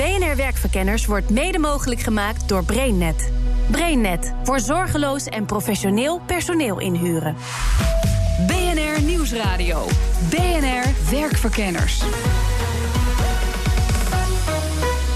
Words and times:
BNR 0.00 0.36
Werkverkenners 0.36 1.06
wordt 1.06 1.30
mede 1.30 1.58
mogelijk 1.58 2.00
gemaakt 2.00 2.48
door 2.48 2.64
BrainNet. 2.64 3.32
BrainNet 3.70 4.34
voor 4.42 4.60
zorgeloos 4.60 5.26
en 5.26 5.46
professioneel 5.46 6.20
personeel 6.26 6.78
inhuren. 6.78 7.36
BNR 8.46 9.02
Nieuwsradio. 9.02 9.86
BNR 10.30 11.10
Werkverkenners. 11.10 12.02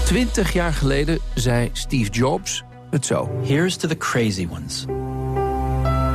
Twintig 0.03 0.53
jaar 0.53 0.73
geleden 0.73 1.19
zei 1.33 1.69
Steve 1.73 2.11
Jobs 2.11 2.63
het 2.89 3.05
zo. 3.05 3.29
Here's 3.43 3.75
to 3.75 3.87
the 3.87 3.97
crazy 3.97 4.47
ones. 4.51 4.85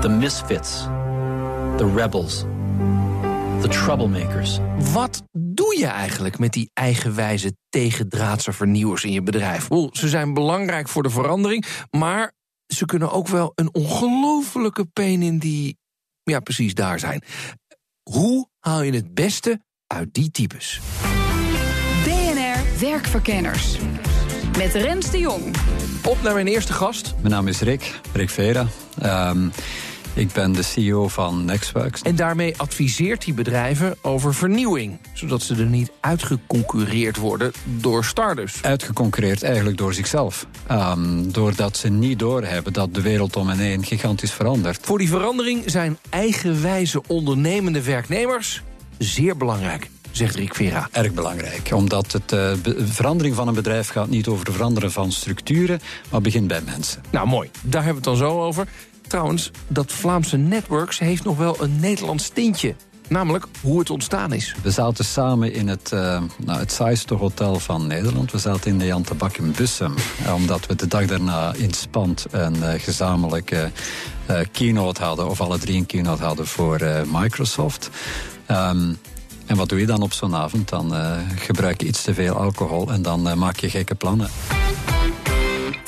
The 0.00 0.08
misfits. 0.08 0.82
The 1.76 1.92
rebels. 1.96 2.44
The 3.60 3.68
troublemakers. 3.68 4.58
Wat 4.92 5.22
doe 5.32 5.78
je 5.78 5.86
eigenlijk 5.86 6.38
met 6.38 6.52
die 6.52 6.70
eigenwijze 6.74 7.56
tegendraadse 7.68 8.52
vernieuwers 8.52 9.04
in 9.04 9.12
je 9.12 9.22
bedrijf? 9.22 9.68
Wel, 9.68 9.90
ze 9.92 10.08
zijn 10.08 10.34
belangrijk 10.34 10.88
voor 10.88 11.02
de 11.02 11.10
verandering, 11.10 11.66
maar 11.90 12.32
ze 12.66 12.84
kunnen 12.84 13.10
ook 13.12 13.28
wel 13.28 13.52
een 13.54 13.74
ongelofelijke 13.74 14.84
pijn 14.84 15.22
in 15.22 15.38
die, 15.38 15.78
ja, 16.22 16.40
precies 16.40 16.74
daar 16.74 16.98
zijn. 16.98 17.22
Hoe 18.10 18.48
haal 18.58 18.82
je 18.82 18.92
het 18.92 19.14
beste 19.14 19.60
uit 19.86 20.14
die 20.14 20.30
types? 20.30 20.80
BNR 22.04 22.80
Werkverkenners. 22.80 23.78
Met 24.58 24.74
Rens 24.74 25.10
de 25.10 25.18
Jong. 25.18 25.56
Op 26.04 26.22
naar 26.22 26.34
mijn 26.34 26.46
eerste 26.46 26.72
gast. 26.72 27.14
Mijn 27.16 27.34
naam 27.34 27.48
is 27.48 27.60
Rick, 27.60 28.00
Rick 28.12 28.30
Vera. 28.30 28.66
Ehm, 28.98 29.48
ik 30.20 30.32
ben 30.32 30.52
de 30.52 30.62
CEO 30.62 31.08
van 31.08 31.44
Nextworks. 31.44 32.02
En 32.02 32.16
daarmee 32.16 32.54
adviseert 32.56 33.24
hij 33.24 33.34
bedrijven 33.34 33.96
over 34.02 34.34
vernieuwing, 34.34 34.98
zodat 35.12 35.42
ze 35.42 35.54
er 35.54 35.66
niet 35.66 35.90
uitgeconcurreerd 36.00 37.16
worden 37.16 37.52
door 37.64 38.04
startups. 38.04 38.62
Uitgeconcurreerd 38.62 39.42
eigenlijk 39.42 39.78
door 39.78 39.94
zichzelf. 39.94 40.46
Ehm, 40.66 41.30
doordat 41.30 41.76
ze 41.76 41.88
niet 41.88 42.18
doorhebben 42.18 42.72
dat 42.72 42.94
de 42.94 43.00
wereld 43.00 43.36
om 43.36 43.48
hen 43.48 43.58
heen 43.58 43.84
gigantisch 43.84 44.32
verandert. 44.32 44.78
Voor 44.82 44.98
die 44.98 45.08
verandering 45.08 45.62
zijn 45.66 45.98
eigenwijze 46.10 47.02
ondernemende 47.06 47.82
werknemers 47.82 48.62
zeer 48.98 49.36
belangrijk 49.36 49.90
zegt 50.10 50.34
Rick 50.34 50.54
Vera. 50.54 50.88
Erg 50.92 51.12
belangrijk, 51.12 51.70
omdat 51.74 52.12
het, 52.12 52.32
uh, 52.32 52.52
de 52.62 52.86
verandering 52.86 53.34
van 53.34 53.48
een 53.48 53.54
bedrijf 53.54 53.88
gaat 53.88 54.08
niet 54.08 54.26
over 54.26 54.46
het 54.46 54.54
veranderen 54.54 54.92
van 54.92 55.12
structuren, 55.12 55.80
maar 56.10 56.20
begint 56.20 56.48
bij 56.48 56.60
mensen. 56.64 57.02
Nou, 57.10 57.26
mooi. 57.26 57.50
Daar 57.62 57.84
hebben 57.84 58.02
we 58.02 58.10
het 58.10 58.18
dan 58.18 58.28
zo 58.28 58.40
over. 58.40 58.66
Trouwens, 59.10 59.50
dat 59.68 59.92
Vlaamse 59.92 60.36
Networks 60.36 60.98
heeft 60.98 61.24
nog 61.24 61.36
wel 61.36 61.62
een 61.62 61.80
Nederlands 61.80 62.28
tintje. 62.28 62.74
Namelijk 63.08 63.46
hoe 63.60 63.78
het 63.78 63.90
ontstaan 63.90 64.32
is. 64.32 64.54
We 64.62 64.70
zaten 64.70 65.04
samen 65.04 65.52
in 65.52 65.68
het, 65.68 65.90
uh, 65.94 66.22
nou, 66.44 66.58
het 66.58 66.72
saaiste 66.72 67.14
hotel 67.14 67.58
van 67.58 67.86
Nederland. 67.86 68.32
We 68.32 68.38
zaten 68.38 68.70
in 68.70 68.78
de 68.78 68.86
Jan 68.86 69.02
Tabak 69.02 69.36
in 69.36 69.52
Bussum. 69.52 69.94
omdat 70.34 70.66
we 70.66 70.74
de 70.74 70.86
dag 70.86 71.06
daarna 71.06 71.52
in 71.54 71.72
Spand 71.72 72.26
een 72.30 72.56
uh, 72.56 72.68
gezamenlijke 72.76 73.70
keynote 74.52 75.02
hadden. 75.02 75.28
Of 75.28 75.40
alle 75.40 75.58
drie 75.58 75.76
een 75.76 75.86
keynote 75.86 76.22
hadden 76.22 76.46
voor 76.46 76.80
Microsoft. 77.12 77.90
Um, 78.50 78.98
en 79.46 79.56
wat 79.56 79.68
doe 79.68 79.80
je 79.80 79.86
dan 79.86 80.02
op 80.02 80.12
zo'n 80.12 80.34
avond? 80.34 80.68
Dan 80.68 80.94
gebruik 81.36 81.80
je 81.80 81.86
iets 81.86 82.02
te 82.02 82.14
veel 82.14 82.34
alcohol 82.34 82.92
en 82.92 83.02
dan 83.02 83.38
maak 83.38 83.56
je 83.56 83.70
gekke 83.70 83.94
plannen. 83.94 84.30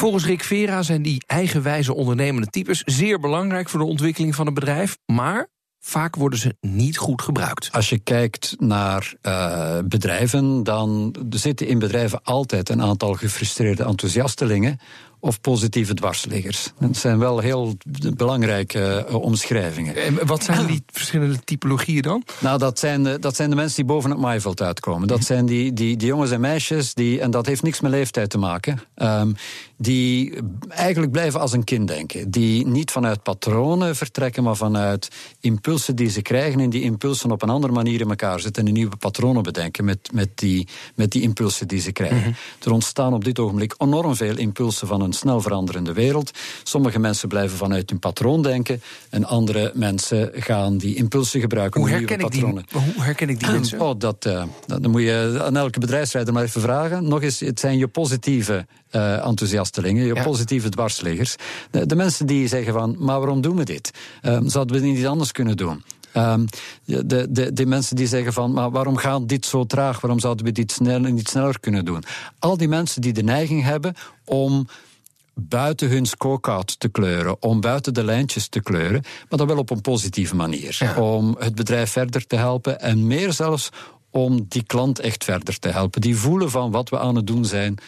Volgens 0.03 0.27
Rick 0.27 0.43
Vera 0.43 0.83
zijn 0.83 1.03
die 1.03 1.23
eigenwijze 1.27 1.95
ondernemende 1.95 2.47
types 2.47 2.83
zeer 2.85 3.21
belangrijk 3.21 3.69
voor 3.69 3.81
de 3.81 3.87
ontwikkeling 3.87 4.35
van 4.35 4.47
een 4.47 4.55
bedrijf. 4.55 4.99
Maar 5.07 5.49
vaak 5.81 6.17
worden 6.17 6.39
ze 6.39 6.57
niet 6.61 6.97
goed 6.97 7.23
gebruikt. 7.23 7.69
Als 7.73 7.89
je 7.89 7.99
kijkt 7.99 8.55
naar 8.59 9.15
uh, 9.23 9.79
bedrijven, 9.85 10.63
dan 10.63 11.15
zitten 11.31 11.67
in 11.67 11.79
bedrijven 11.79 12.23
altijd 12.23 12.69
een 12.69 12.83
aantal 12.83 13.15
gefrustreerde 13.15 13.85
enthousiastelingen 13.85 14.79
of 15.25 15.41
positieve 15.41 15.95
dwarsliggers. 15.95 16.73
Dat 16.79 16.97
zijn 16.97 17.19
wel 17.19 17.39
heel 17.39 17.77
belangrijke 18.17 19.07
uh, 19.09 19.15
omschrijvingen. 19.15 19.97
En 19.97 20.27
wat 20.27 20.45
zijn 20.45 20.67
die 20.73 20.83
verschillende 20.87 21.39
typologieën 21.45 22.03
dan? 22.03 22.25
Nou, 22.39 22.59
dat 22.59 22.79
zijn, 22.79 23.03
de, 23.03 23.19
dat 23.19 23.37
zijn 23.37 23.51
de 23.51 23.57
mensen 23.57 23.77
die 23.77 23.85
boven 23.85 24.11
het 24.11 24.19
maaiveld 24.19 24.63
uitkomen. 24.63 25.09
Dat 25.09 25.25
zijn 25.25 25.47
die, 25.47 25.73
die, 25.73 25.97
die 25.97 26.09
jongens 26.09 26.31
en 26.31 26.41
meisjes, 26.41 26.95
die, 26.95 27.21
en 27.21 27.31
dat 27.31 27.47
heeft 27.47 27.63
niks 27.63 27.81
met 27.81 27.91
leeftijd 27.91 28.31
te 28.31 28.39
maken, 28.39 28.81
um, 28.97 29.35
die 29.77 30.35
eigenlijk 30.69 31.13
blijven 31.13 31.41
als 31.41 31.53
een 31.53 31.65
kind 31.65 31.89
denken. 31.89 32.31
Die 32.31 32.67
niet 32.67 32.91
vanuit 32.91 33.23
patronen 33.23 33.97
vertrekken, 33.97 34.43
maar 34.43 34.57
vanuit 34.57 35.09
impulsen 35.41 35.97
die 35.97 36.11
ze 36.11 36.23
krijgen 36.23 36.61
en 36.61 36.71
die 36.71 36.83
impulsen 36.83 37.31
op 37.31 37.43
een 37.43 37.51
andere 37.51 37.73
manier 37.73 38.01
in 38.01 38.09
elkaar 38.09 38.41
zetten 38.41 38.67
en 38.67 38.73
nieuwe 38.73 38.97
patronen 38.97 39.43
bedenken 39.43 39.85
met, 39.85 40.11
met, 40.13 40.29
die, 40.35 40.69
met 40.95 41.11
die 41.11 41.23
impulsen 41.23 41.69
die 41.69 41.81
ze 41.81 41.93
krijgen. 41.93 42.17
Mm 42.17 42.23
-hmm. 42.23 42.35
Er 42.65 42.73
ontstaan 42.73 43.15
op 43.15 43.25
dit 43.25 43.39
ogenblik 43.39 43.75
enorm 43.79 44.17
veel 44.17 44.37
impulsen 44.37 44.87
van 44.87 45.01
een 45.01 45.12
snel 45.13 45.41
veranderende 45.41 45.93
wereld. 45.93 46.31
Sommige 46.63 46.99
mensen 46.99 47.29
blijven 47.29 47.57
vanuit 47.57 47.91
hun 47.91 47.99
patroon 47.99 48.43
denken 48.43 48.83
en 49.11 49.25
andere 49.25 49.73
mensen 49.75 50.31
gaan 50.35 50.79
die 50.79 50.95
impulsen 50.95 51.41
gebruiken 51.41 51.81
hoe 51.81 51.91
nieuwe 51.91 52.17
patronen. 52.17 52.65
Die, 52.69 52.81
hoe 52.95 53.03
herken 53.05 53.29
ik 53.29 53.39
die 53.39 53.51
mensen? 53.51 53.81
Oh, 53.81 53.99
dat, 53.99 54.27
uh, 54.27 54.43
dat, 54.67 54.87
moet 54.87 55.03
je 55.03 55.41
aan 55.43 55.57
elke 55.57 55.81
bedrijfsleider 55.81 56.35
maar 56.35 56.43
even 56.43 56.61
vragen. 56.61 57.09
Nog 57.09 57.23
eens, 57.23 57.41
het 57.41 57.61
zijn 57.61 57.79
je 57.79 57.89
positieve 57.89 58.67
uh, 58.93 59.27
enthousiastelingen, 59.27 60.07
je 60.07 60.15
ja. 60.15 60.23
positieve 60.23 60.69
dwarsliggers. 60.69 61.37
De, 61.71 61.87
de, 61.87 61.95
mensen 61.95 62.27
die 62.27 62.49
zeggen 62.49 62.73
van, 62.73 62.97
maar 62.99 63.19
waarom 63.19 63.41
doen 63.41 63.57
we 63.57 63.65
dit? 63.65 63.91
Uh, 64.23 64.39
zouden 64.45 64.81
we 64.81 64.87
niet 64.87 65.07
anders 65.07 65.33
kunnen 65.33 65.57
doen? 65.57 65.83
Um, 66.17 66.47
de, 66.85 67.27
de, 67.31 67.53
de 67.53 67.67
mensen 67.67 67.97
die 67.97 68.07
zeggen 68.07 68.33
van, 68.33 68.53
maar 68.53 68.71
waarom 68.71 68.97
gaat 68.97 69.29
dit 69.29 69.47
zo 69.47 69.65
traag? 69.65 70.01
Waarom 70.01 70.21
zouden 70.21 70.45
we 70.45 70.53
dit 70.53 70.73
sneller, 70.73 71.13
niet 71.13 71.29
sneller 71.29 71.61
kunnen 71.61 71.85
doen? 71.85 72.05
Al 72.39 72.57
die 72.57 72.69
mensen 72.69 73.01
die 73.01 73.13
de 73.13 73.23
neiging 73.23 73.63
hebben 73.63 73.95
om 74.25 74.67
buiten 75.35 75.89
hun 75.89 76.07
scorecard 76.07 76.81
te 76.81 76.89
kleuren, 76.89 77.43
om 77.43 77.61
buiten 77.61 77.95
de 77.95 78.05
lijntjes 78.05 78.49
te 78.49 78.61
kleuren, 78.61 79.03
maar 79.29 79.39
dan 79.39 79.47
wel 79.47 79.59
op 79.59 79.71
een 79.71 79.81
positieve 79.81 80.37
manier. 80.37 80.77
Ja. 80.79 81.01
Om 81.01 81.37
het 81.39 81.55
bedrijf 81.55 81.91
verder 81.91 82.27
te 82.27 82.37
helpen 82.37 82.81
en 82.81 83.07
meer 83.07 83.33
zelfs 83.33 83.71
om 84.11 84.45
die 84.49 84.63
klant 84.63 84.99
echt 84.99 85.25
verder 85.25 85.59
te 85.59 85.69
helpen. 85.69 86.01
Die 86.01 86.17
voelen 86.17 86.51
van 86.51 86.71
wat 86.71 86.89
we 86.89 86.99
aan 86.99 87.17
het 87.17 87.27
doen 87.27 87.45
zijn, 87.45 87.79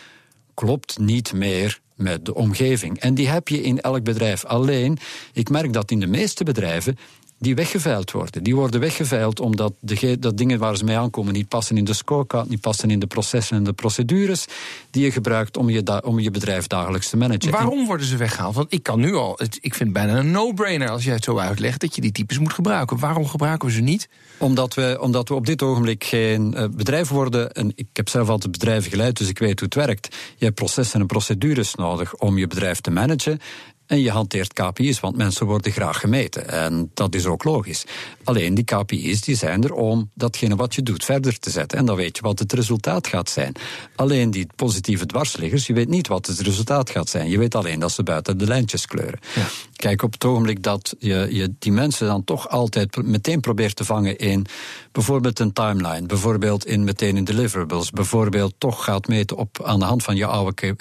klopt 0.54 0.98
niet 0.98 1.32
meer 1.32 1.80
met 1.94 2.24
de 2.24 2.34
omgeving. 2.34 2.98
En 2.98 3.14
die 3.14 3.28
heb 3.28 3.48
je 3.48 3.62
in 3.62 3.80
elk 3.80 4.02
bedrijf. 4.02 4.44
Alleen, 4.44 4.98
ik 5.32 5.48
merk 5.48 5.72
dat 5.72 5.90
in 5.90 6.00
de 6.00 6.06
meeste 6.06 6.44
bedrijven 6.44 6.98
die 7.44 7.54
weggeveild 7.54 8.10
worden. 8.10 8.42
Die 8.42 8.54
worden 8.54 8.80
weggeveild 8.80 9.40
omdat 9.40 9.72
de, 9.80 10.18
dat 10.18 10.38
dingen 10.38 10.58
waar 10.58 10.76
ze 10.76 10.84
mee 10.84 10.96
aankomen 10.96 11.32
niet 11.32 11.48
passen 11.48 11.76
in 11.76 11.84
de 11.84 11.92
scorecard, 11.92 12.48
niet 12.48 12.60
passen 12.60 12.90
in 12.90 12.98
de 12.98 13.06
processen 13.06 13.56
en 13.56 13.64
de 13.64 13.72
procedures 13.72 14.46
die 14.90 15.04
je 15.04 15.10
gebruikt 15.10 15.56
om 15.56 15.70
je, 15.70 15.82
da, 15.82 16.02
om 16.04 16.18
je 16.18 16.30
bedrijf 16.30 16.66
dagelijks 16.66 17.08
te 17.08 17.16
managen. 17.16 17.50
Waarom 17.50 17.86
worden 17.86 18.06
ze 18.06 18.16
weggehaald? 18.16 18.54
Want 18.54 18.72
ik 18.72 18.82
kan 18.82 19.00
nu 19.00 19.14
al, 19.14 19.34
het, 19.36 19.58
ik 19.60 19.74
vind 19.74 19.96
het 19.96 20.04
bijna 20.04 20.18
een 20.18 20.30
no-brainer 20.30 20.88
als 20.88 21.04
jij 21.04 21.14
het 21.14 21.24
zo 21.24 21.38
uitlegt 21.38 21.80
dat 21.80 21.94
je 21.94 22.00
die 22.00 22.12
types 22.12 22.38
moet 22.38 22.52
gebruiken. 22.52 22.98
Waarom 22.98 23.26
gebruiken 23.26 23.68
we 23.68 23.74
ze 23.74 23.80
niet? 23.80 24.08
Omdat 24.38 24.74
we, 24.74 24.98
omdat 25.00 25.28
we 25.28 25.34
op 25.34 25.46
dit 25.46 25.62
ogenblik 25.62 26.04
geen 26.04 26.54
uh, 26.56 26.64
bedrijf 26.70 27.08
worden. 27.08 27.52
En 27.52 27.72
ik 27.74 27.86
heb 27.92 28.08
zelf 28.08 28.28
altijd 28.28 28.52
bedrijven 28.52 28.90
geleid, 28.90 29.18
dus 29.18 29.28
ik 29.28 29.38
weet 29.38 29.60
hoe 29.60 29.68
het 29.68 29.86
werkt. 29.86 30.16
Je 30.36 30.44
hebt 30.44 30.56
processen 30.56 31.00
en 31.00 31.06
procedures 31.06 31.74
nodig 31.74 32.14
om 32.14 32.38
je 32.38 32.46
bedrijf 32.46 32.80
te 32.80 32.90
managen. 32.90 33.40
En 33.86 34.00
je 34.00 34.10
hanteert 34.10 34.52
KPI's, 34.52 35.00
want 35.00 35.16
mensen 35.16 35.46
worden 35.46 35.72
graag 35.72 36.00
gemeten. 36.00 36.48
En 36.48 36.90
dat 36.94 37.14
is 37.14 37.26
ook 37.26 37.44
logisch. 37.44 37.84
Alleen 38.24 38.54
die 38.54 38.64
KPI's 38.64 39.20
die 39.20 39.36
zijn 39.36 39.62
er 39.62 39.72
om 39.72 40.10
datgene 40.14 40.56
wat 40.56 40.74
je 40.74 40.82
doet 40.82 41.04
verder 41.04 41.38
te 41.38 41.50
zetten. 41.50 41.78
En 41.78 41.84
dan 41.84 41.96
weet 41.96 42.16
je 42.16 42.22
wat 42.22 42.38
het 42.38 42.52
resultaat 42.52 43.06
gaat 43.06 43.30
zijn. 43.30 43.54
Alleen 43.96 44.30
die 44.30 44.46
positieve 44.56 45.06
dwarsliggers, 45.06 45.66
je 45.66 45.72
weet 45.72 45.88
niet 45.88 46.08
wat 46.08 46.26
het 46.26 46.40
resultaat 46.40 46.90
gaat 46.90 47.08
zijn. 47.08 47.30
Je 47.30 47.38
weet 47.38 47.54
alleen 47.54 47.80
dat 47.80 47.92
ze 47.92 48.02
buiten 48.02 48.38
de 48.38 48.46
lijntjes 48.46 48.86
kleuren. 48.86 49.20
Ja. 49.34 49.46
Kijk, 49.84 50.02
op 50.02 50.12
het 50.12 50.24
ogenblik 50.24 50.62
dat 50.62 50.94
je, 50.98 51.26
je 51.30 51.54
die 51.58 51.72
mensen 51.72 52.06
dan 52.06 52.24
toch 52.24 52.48
altijd 52.48 53.02
meteen 53.02 53.40
probeert 53.40 53.76
te 53.76 53.84
vangen 53.84 54.18
in 54.18 54.46
bijvoorbeeld 54.92 55.38
een 55.38 55.52
timeline, 55.52 56.06
bijvoorbeeld 56.06 56.66
in 56.66 56.84
meteen 56.84 57.16
in 57.16 57.24
deliverables, 57.24 57.90
bijvoorbeeld 57.90 58.54
toch 58.58 58.84
gaat 58.84 59.08
meten 59.08 59.36
op, 59.36 59.62
aan 59.64 59.78
de 59.78 59.84
hand 59.84 60.02
van 60.02 60.16
je 60.16 60.26
oude 60.26 60.74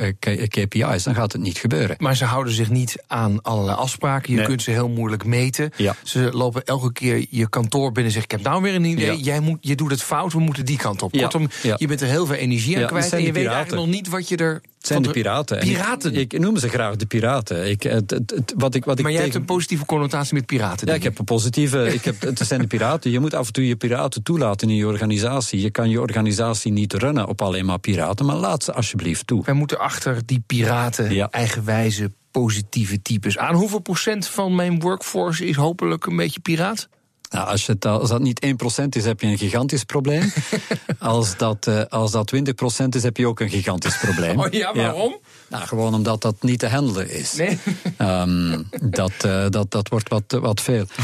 KPI's, 0.48 0.82
eh, 0.82 1.04
dan 1.04 1.16
gaat 1.16 1.32
het 1.32 1.42
niet 1.42 1.58
gebeuren. 1.58 1.96
Maar 2.00 2.16
ze 2.16 2.26
houden 2.26 2.54
zich 2.54 2.70
niet 2.70 3.04
aan 3.08 3.42
allerlei 3.42 3.78
afspraken. 3.78 4.34
Je 4.34 4.44
kunt 4.44 4.62
ze 4.62 4.72
heel 4.72 4.90
moeilijk 4.90 5.26
meten. 5.26 5.72
Ja. 5.78 5.96
Ze 6.04 6.30
lopen 6.34 6.64
elke 6.66 6.92
keer 6.92 7.26
je 7.30 7.50
kantoor 7.50 7.92
binnen 7.92 8.06
en 8.06 8.12
zeggen: 8.12 8.32
Ik 8.32 8.38
heb 8.38 8.52
nou 8.52 8.62
weer 8.62 8.76
een 8.76 8.86
idee. 8.86 9.22
Jij 9.22 9.40
moet, 9.40 9.58
je 9.62 9.76
doet 9.76 9.92
het 9.92 10.04
fout, 10.04 10.34
we 10.34 10.40
moeten 10.40 10.66
die 10.66 10.78
kant 10.78 11.02
op. 11.02 11.14
Ja. 11.14 11.22
Kortom, 11.22 11.50
Ja. 11.64 11.76
je 11.78 11.88
bent 11.88 12.02
er 12.02 12.08
heel 12.08 12.26
veel 12.26 12.36
energie 12.36 12.76
aan 12.76 12.82
Ja, 12.82 12.88
kwijt. 12.88 13.14
En 13.14 13.24
je 13.24 13.32
weet 13.32 13.46
eigenlijk 13.48 13.86
nog 13.86 13.96
niet 13.96 14.08
wat 14.08 14.28
je 14.30 14.38
er. 14.38 14.62
Het 14.84 14.92
zijn 14.92 15.02
de 15.04 15.10
piraten. 15.12 15.58
Ik- 15.58 15.64
Piraten. 15.64 16.14
Ik, 16.16 16.40
noem 16.40 16.58
ze 16.58 16.70
graag 16.70 16.96
de 16.96 17.06
piraten. 17.06 17.70
Ik, 17.70 17.84
het, 17.84 18.10
het, 18.12 18.32
het- 18.36 18.54
wat 18.58 18.76
ik, 18.76 18.86
wat 18.86 18.98
ik 18.98 19.04
maar 19.04 19.14
jij 19.14 19.22
hebt 19.22 19.36
een 19.36 19.46
positieve 19.46 19.86
connotatie 19.86 20.34
met 20.34 20.46
piraten. 20.46 20.88
Ja, 20.88 20.94
ik 20.94 21.04
heb 21.04 21.20
een 21.20 21.26
positieve. 21.26 21.86
Ik 21.94 22.04
heb, 22.04 22.22
het 22.22 22.40
zijn 22.40 22.62
de 22.62 22.68
piraten. 22.68 23.12
Je 23.12 23.20
moet 23.20 23.34
af 23.34 23.48
en 23.48 23.54
toe 23.54 23.68
je 23.68 23.76
piraten 23.76 24.24
toelaten 24.24 24.70
in 24.70 24.76
je 24.76 24.88
organisatie. 24.88 25.62
Je 25.62 25.70
kan 25.72 25.90
je 25.90 26.02
organisatie 26.02 26.72
niet 26.72 26.94
runnen 26.94 27.28
op 27.28 27.42
alleen 27.42 27.66
maar 27.66 27.80
piraten, 27.80 28.26
maar 28.26 28.36
laat 28.36 28.64
ze 28.64 28.74
alsjeblieft 28.74 29.28
toe. 29.28 29.44
Wij 29.46 29.54
moeten 29.56 29.80
achter 29.80 30.22
die 30.26 30.44
piraten, 30.48 31.14
Ja. 31.14 31.28
eigenwijze, 31.32 32.12
positieve 32.32 33.02
types. 33.02 33.38
Aan 33.38 33.56
hoeveel 33.56 33.80
procent 33.80 34.28
van 34.28 34.56
mijn 34.56 34.80
workforce 34.80 35.46
is 35.46 35.56
hopelijk 35.56 36.06
een 36.06 36.16
beetje 36.16 36.40
piraat? 36.40 36.88
Nou, 37.34 37.48
als, 37.48 37.66
je 37.66 37.72
het, 37.72 37.86
als 37.86 38.10
dat 38.10 38.22
niet 38.22 38.46
1% 38.82 38.86
is, 38.90 39.06
heb 39.06 39.22
je 39.22 39.28
een 39.28 39.38
gigantisch 39.38 39.84
probleem. 39.84 40.34
als, 41.00 41.38
dat, 41.38 41.68
eh, 41.68 41.84
als 41.90 42.12
dat 42.12 42.34
20% 42.36 42.88
is, 42.90 43.04
heb 43.04 43.18
je 43.18 43.28
ook 43.28 43.40
een 43.40 43.50
gigantisch 43.50 43.98
probleem. 43.98 44.40
Oh 44.40 44.52
ja, 44.52 44.74
waarom? 44.74 45.20
Nou, 45.50 45.66
gewoon 45.66 45.94
omdat 45.94 46.22
dat 46.22 46.42
niet 46.42 46.60
te 46.60 46.68
handelen 46.68 47.12
is. 47.12 47.34
Nee. 47.34 47.60
Ehm, 47.98 48.62
dat, 48.82 49.12
eh, 49.22 49.50
dat, 49.50 49.72
dat 49.72 49.90
wordt 49.90 50.10
wat, 50.10 50.24
wat 50.28 50.62
veel. 50.62 50.86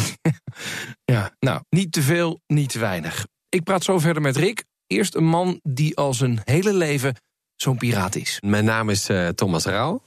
Ja, 1.05 1.35
nou, 1.39 1.61
niet 1.69 1.91
te 1.91 2.01
veel, 2.01 2.39
niet 2.47 2.69
te 2.69 2.79
weinig. 2.79 3.27
Ik 3.49 3.63
praat 3.63 3.83
zo 3.83 3.99
verder 3.99 4.21
met 4.21 4.37
Rick. 4.37 4.63
Eerst 4.87 5.15
een 5.15 5.25
man 5.25 5.59
die 5.63 5.97
al 5.97 6.13
zijn 6.13 6.41
hele 6.43 6.73
leven 6.73 7.15
zo'n 7.55 7.77
piraat 7.77 8.15
is. 8.15 8.37
Mijn 8.45 8.65
naam 8.65 8.89
is 8.89 9.09
eh, 9.09 9.27
Thomas 9.27 9.65
Rauw. 9.65 10.01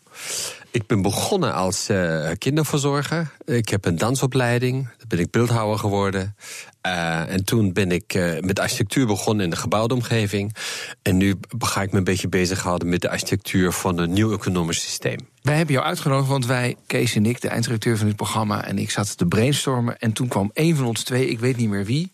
Ik 0.71 0.87
ben 0.87 1.03
begonnen 1.03 1.55
als 1.55 1.89
eh, 1.89 2.31
kinderverzorger. 2.39 3.31
Ik 3.45 3.69
heb 3.69 3.85
een 3.85 3.97
dansopleiding. 3.97 4.89
Dan 4.99 5.09
ben 5.09 5.19
ik 5.19 5.31
beeldhouwer 5.31 5.79
geworden. 5.79 6.37
Eh, 6.81 7.33
en 7.33 7.45
toen 7.45 7.73
ben 7.73 7.91
ik 7.91 8.15
eh, 8.15 8.41
met 8.41 8.59
architectuur 8.59 9.07
begonnen 9.07 9.45
in 9.45 9.51
de 9.51 9.57
gebouwde 9.57 9.95
omgeving. 9.95 10.57
En 11.03 11.17
nu 11.17 11.39
ga 11.59 11.83
ik 11.83 11.93
me 11.93 11.99
een 11.99 12.05
beetje 12.05 12.29
bezighouden 12.29 12.89
met 12.89 13.01
de 13.01 13.11
architectuur 13.11 13.73
van 13.73 13.99
een 13.99 14.13
nieuw 14.13 14.33
economisch 14.33 14.81
systeem. 14.81 15.19
Wij 15.43 15.57
hebben 15.57 15.75
jou 15.75 15.87
uitgenodigd, 15.87 16.29
want 16.29 16.47
wij, 16.47 16.77
Kees 16.87 17.15
en 17.15 17.27
ik, 17.27 17.41
de 17.41 17.49
eindredacteur 17.49 17.97
van 17.97 18.07
dit 18.07 18.17
programma, 18.17 18.65
en 18.65 18.79
ik 18.79 18.91
zaten 18.91 19.17
te 19.17 19.27
brainstormen. 19.27 19.99
En 19.99 20.13
toen 20.13 20.29
kwam 20.29 20.51
een 20.55 20.77
van 20.77 20.87
ons 20.87 21.03
twee, 21.03 21.29
ik 21.29 21.41
weet 21.41 21.57
niet 21.57 21.69
meer 21.69 21.85
wie, 21.85 22.11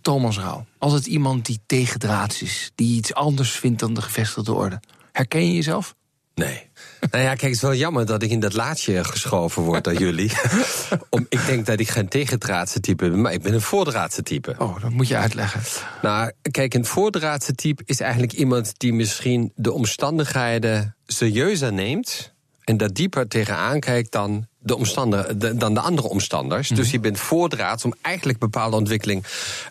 Thomas 0.00 0.38
Rauw. 0.38 0.66
Altijd 0.78 1.06
iemand 1.06 1.46
die 1.46 1.60
tegendraads 1.66 2.42
is, 2.42 2.72
die 2.74 2.96
iets 2.96 3.14
anders 3.14 3.50
vindt 3.50 3.80
dan 3.80 3.94
de 3.94 4.02
gevestigde 4.02 4.52
orde. 4.52 4.80
Herken 5.12 5.46
je 5.46 5.54
jezelf? 5.54 5.94
Nee. 6.34 6.70
Nou 7.10 7.24
ja, 7.24 7.28
kijk, 7.28 7.40
het 7.40 7.52
is 7.52 7.60
wel 7.60 7.74
jammer 7.74 8.06
dat 8.06 8.22
ik 8.22 8.30
in 8.30 8.40
dat 8.40 8.52
laadje 8.52 9.04
geschoven 9.04 9.62
word 9.62 9.84
door 9.84 9.94
jullie. 9.94 10.32
Om, 11.10 11.26
ik 11.28 11.46
denk 11.46 11.66
dat 11.66 11.80
ik 11.80 11.88
geen 11.88 12.08
tegendraadse 12.08 12.80
type 12.80 13.10
ben, 13.10 13.20
maar 13.20 13.32
ik 13.32 13.42
ben 13.42 13.54
een 13.54 13.60
voordraadse 13.60 14.22
type. 14.22 14.54
Oh, 14.58 14.80
dat 14.80 14.90
moet 14.90 15.08
je 15.08 15.16
uitleggen. 15.16 15.60
Nou, 16.02 16.32
kijk, 16.50 16.74
een 16.74 16.84
voordraadse 16.84 17.54
type 17.54 17.82
is 17.86 18.00
eigenlijk 18.00 18.32
iemand 18.32 18.72
die 18.76 18.92
misschien 18.92 19.52
de 19.54 19.72
omstandigheden 19.72 20.96
serieuzer 21.06 21.72
neemt. 21.72 22.33
En 22.64 22.76
daar 22.76 22.92
dieper 22.92 23.28
tegenaan 23.28 23.80
kijkt 23.80 24.12
dan 24.12 24.46
de, 24.58 24.76
omstander, 24.76 25.38
de- 25.38 25.56
dan 25.56 25.74
de 25.74 25.80
andere 25.80 26.08
omstanders. 26.08 26.68
Dus 26.68 26.90
je 26.90 27.00
bent 27.00 27.18
voordraads 27.20 27.84
om 27.84 27.94
eigenlijk 28.00 28.38
bepaalde 28.38 28.76
ontwikkeling 28.76 29.24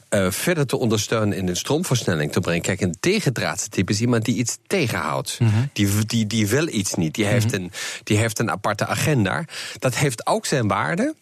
eh, 0.10 0.32
verder 0.32 0.66
te 0.66 0.78
ondersteunen 0.78 1.38
in 1.38 1.48
een 1.48 1.56
stroomversnelling 1.56 2.32
te 2.32 2.40
brengen. 2.40 2.62
Kijk, 2.62 2.82
een 2.82 2.96
tegendraadse 3.00 3.70
type 3.70 3.92
is 3.92 4.02
iemand 4.02 4.26
die 4.26 4.36
iets 4.36 4.58
tegenhoudt. 4.68 5.38
die, 5.74 6.06
die, 6.06 6.28
die 6.28 6.48
wil 6.48 6.68
iets 6.68 6.94
niet. 6.94 7.14
Die 7.16 7.26
heeft, 7.26 7.54
een, 7.54 7.72
die 8.04 8.18
heeft 8.18 8.40
een 8.40 8.52
aparte 8.52 8.86
agenda. 8.86 9.46
Dat 9.80 9.96
heeft 9.96 10.28
ook 10.28 10.46
zijn 10.46 10.68
waarde. 10.68 11.16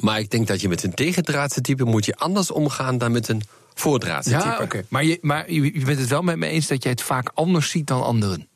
Maar 0.00 0.18
ik 0.18 0.30
denk 0.30 0.46
dat 0.46 0.60
je 0.60 0.68
met 0.68 0.82
een 0.82 0.94
tegendraadse 0.94 1.60
type 1.60 1.84
moet 1.84 2.04
je 2.04 2.16
anders 2.16 2.50
omgaan 2.50 2.98
dan 2.98 3.12
met 3.12 3.28
een 3.28 3.42
voordraadse 3.74 4.30
Ja, 4.30 4.50
type. 4.50 4.62
oké. 4.62 4.84
Maar, 4.88 5.04
je, 5.04 5.18
maar 5.20 5.50
je 5.52 5.84
bent 5.84 5.98
het 5.98 6.08
wel 6.08 6.22
met 6.22 6.36
me 6.36 6.46
eens 6.46 6.66
dat 6.66 6.82
jij 6.82 6.92
het 6.92 7.02
vaak 7.02 7.30
anders 7.34 7.70
ziet 7.70 7.86
dan 7.86 8.02
anderen. 8.02 8.48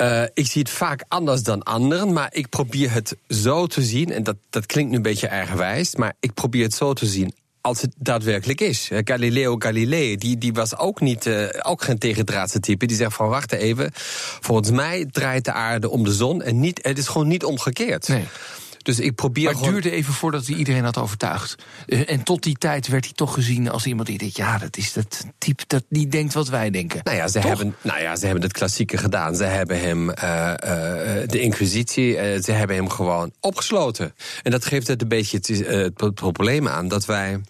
Eh, 0.00 0.22
ik 0.34 0.46
zie 0.46 0.62
het 0.62 0.70
vaak 0.70 1.04
anders 1.08 1.42
dan 1.42 1.62
anderen, 1.62 2.12
maar 2.12 2.28
ik 2.32 2.48
probeer 2.48 2.92
het 2.92 3.16
zo 3.28 3.66
te 3.66 3.82
zien. 3.82 4.12
En 4.12 4.22
dat, 4.22 4.36
dat 4.50 4.66
klinkt 4.66 4.90
nu 4.90 4.96
een 4.96 5.02
beetje 5.02 5.26
eigenwijs, 5.26 5.96
maar 5.96 6.14
ik 6.20 6.34
probeer 6.34 6.62
het 6.62 6.74
zo 6.74 6.92
te 6.92 7.06
zien 7.06 7.34
als 7.60 7.80
het 7.80 7.94
daadwerkelijk 7.96 8.60
is. 8.60 8.90
Eh, 8.90 8.98
Galileo 9.04 9.56
Galilei, 9.58 10.16
die, 10.16 10.38
die 10.38 10.52
was 10.52 10.76
ook, 10.76 11.00
niet, 11.00 11.26
eh, 11.26 11.48
ook 11.62 11.82
geen 11.82 11.98
tegendraadse 11.98 12.60
type. 12.60 12.86
Die 12.86 12.96
zegt 12.96 13.14
van, 13.14 13.28
wacht 13.28 13.52
even, 13.52 13.90
volgens 14.40 14.70
mij 14.70 15.06
draait 15.10 15.44
de 15.44 15.52
aarde 15.52 15.90
om 15.90 16.04
de 16.04 16.12
zon... 16.12 16.42
en 16.42 16.60
niet, 16.60 16.78
het 16.82 16.98
is 16.98 17.08
gewoon 17.08 17.28
niet 17.28 17.44
omgekeerd. 17.44 18.08
Nee. 18.08 18.24
Dus 18.82 19.00
ik 19.00 19.14
probeer 19.14 19.44
Maar 19.44 19.52
het 19.52 19.62
gewoon... 19.62 19.80
duurde 19.80 19.96
even 19.96 20.12
voordat 20.14 20.46
hij 20.46 20.56
iedereen 20.56 20.84
had 20.84 20.98
overtuigd. 20.98 21.54
Eh, 21.86 22.10
En 22.10 22.22
tot 22.22 22.42
die 22.42 22.56
tijd 22.58 22.88
werd 22.88 23.04
hij 23.04 23.14
toch 23.14 23.34
gezien 23.34 23.70
als 23.70 23.86
iemand 23.86 24.08
die 24.08 24.18
denkt... 24.18 24.36
ja, 24.36 24.58
dat 24.58 24.76
is 24.76 24.92
dat 24.92 25.26
type 25.38 25.62
dat 25.66 25.84
niet 25.88 26.12
denkt 26.12 26.32
wat 26.34 26.48
wij 26.48 26.70
denken. 26.70 27.00
Nou 27.04 27.16
ja, 27.16 27.28
ze 27.28 27.38
Toch? 27.40 27.48
hebben, 27.48 27.76
nou 27.82 28.00
ja, 28.00 28.16
ze 28.16 28.24
hebben 28.24 28.42
het 28.42 28.52
klassieke 28.52 28.96
gedaan. 28.96 29.36
Ze 29.36 29.44
hebben 29.44 29.80
hem, 29.80 30.10
eh, 30.10 30.52
eh, 30.52 31.28
de 31.28 31.40
inquisitie, 31.40 32.12
ze 32.42 32.52
hebben 32.52 32.76
hem 32.76 32.88
gewoon 32.88 33.32
opgesloten. 33.40 34.14
En 34.42 34.50
dat 34.50 34.64
geeft 34.64 34.86
het 34.86 35.02
een 35.02 35.08
beetje 35.08 35.36
het, 35.36 35.48
het 35.96 36.14
probleem 36.14 36.68
aan 36.68 36.88
dat 36.88 37.04
wij 37.06 37.40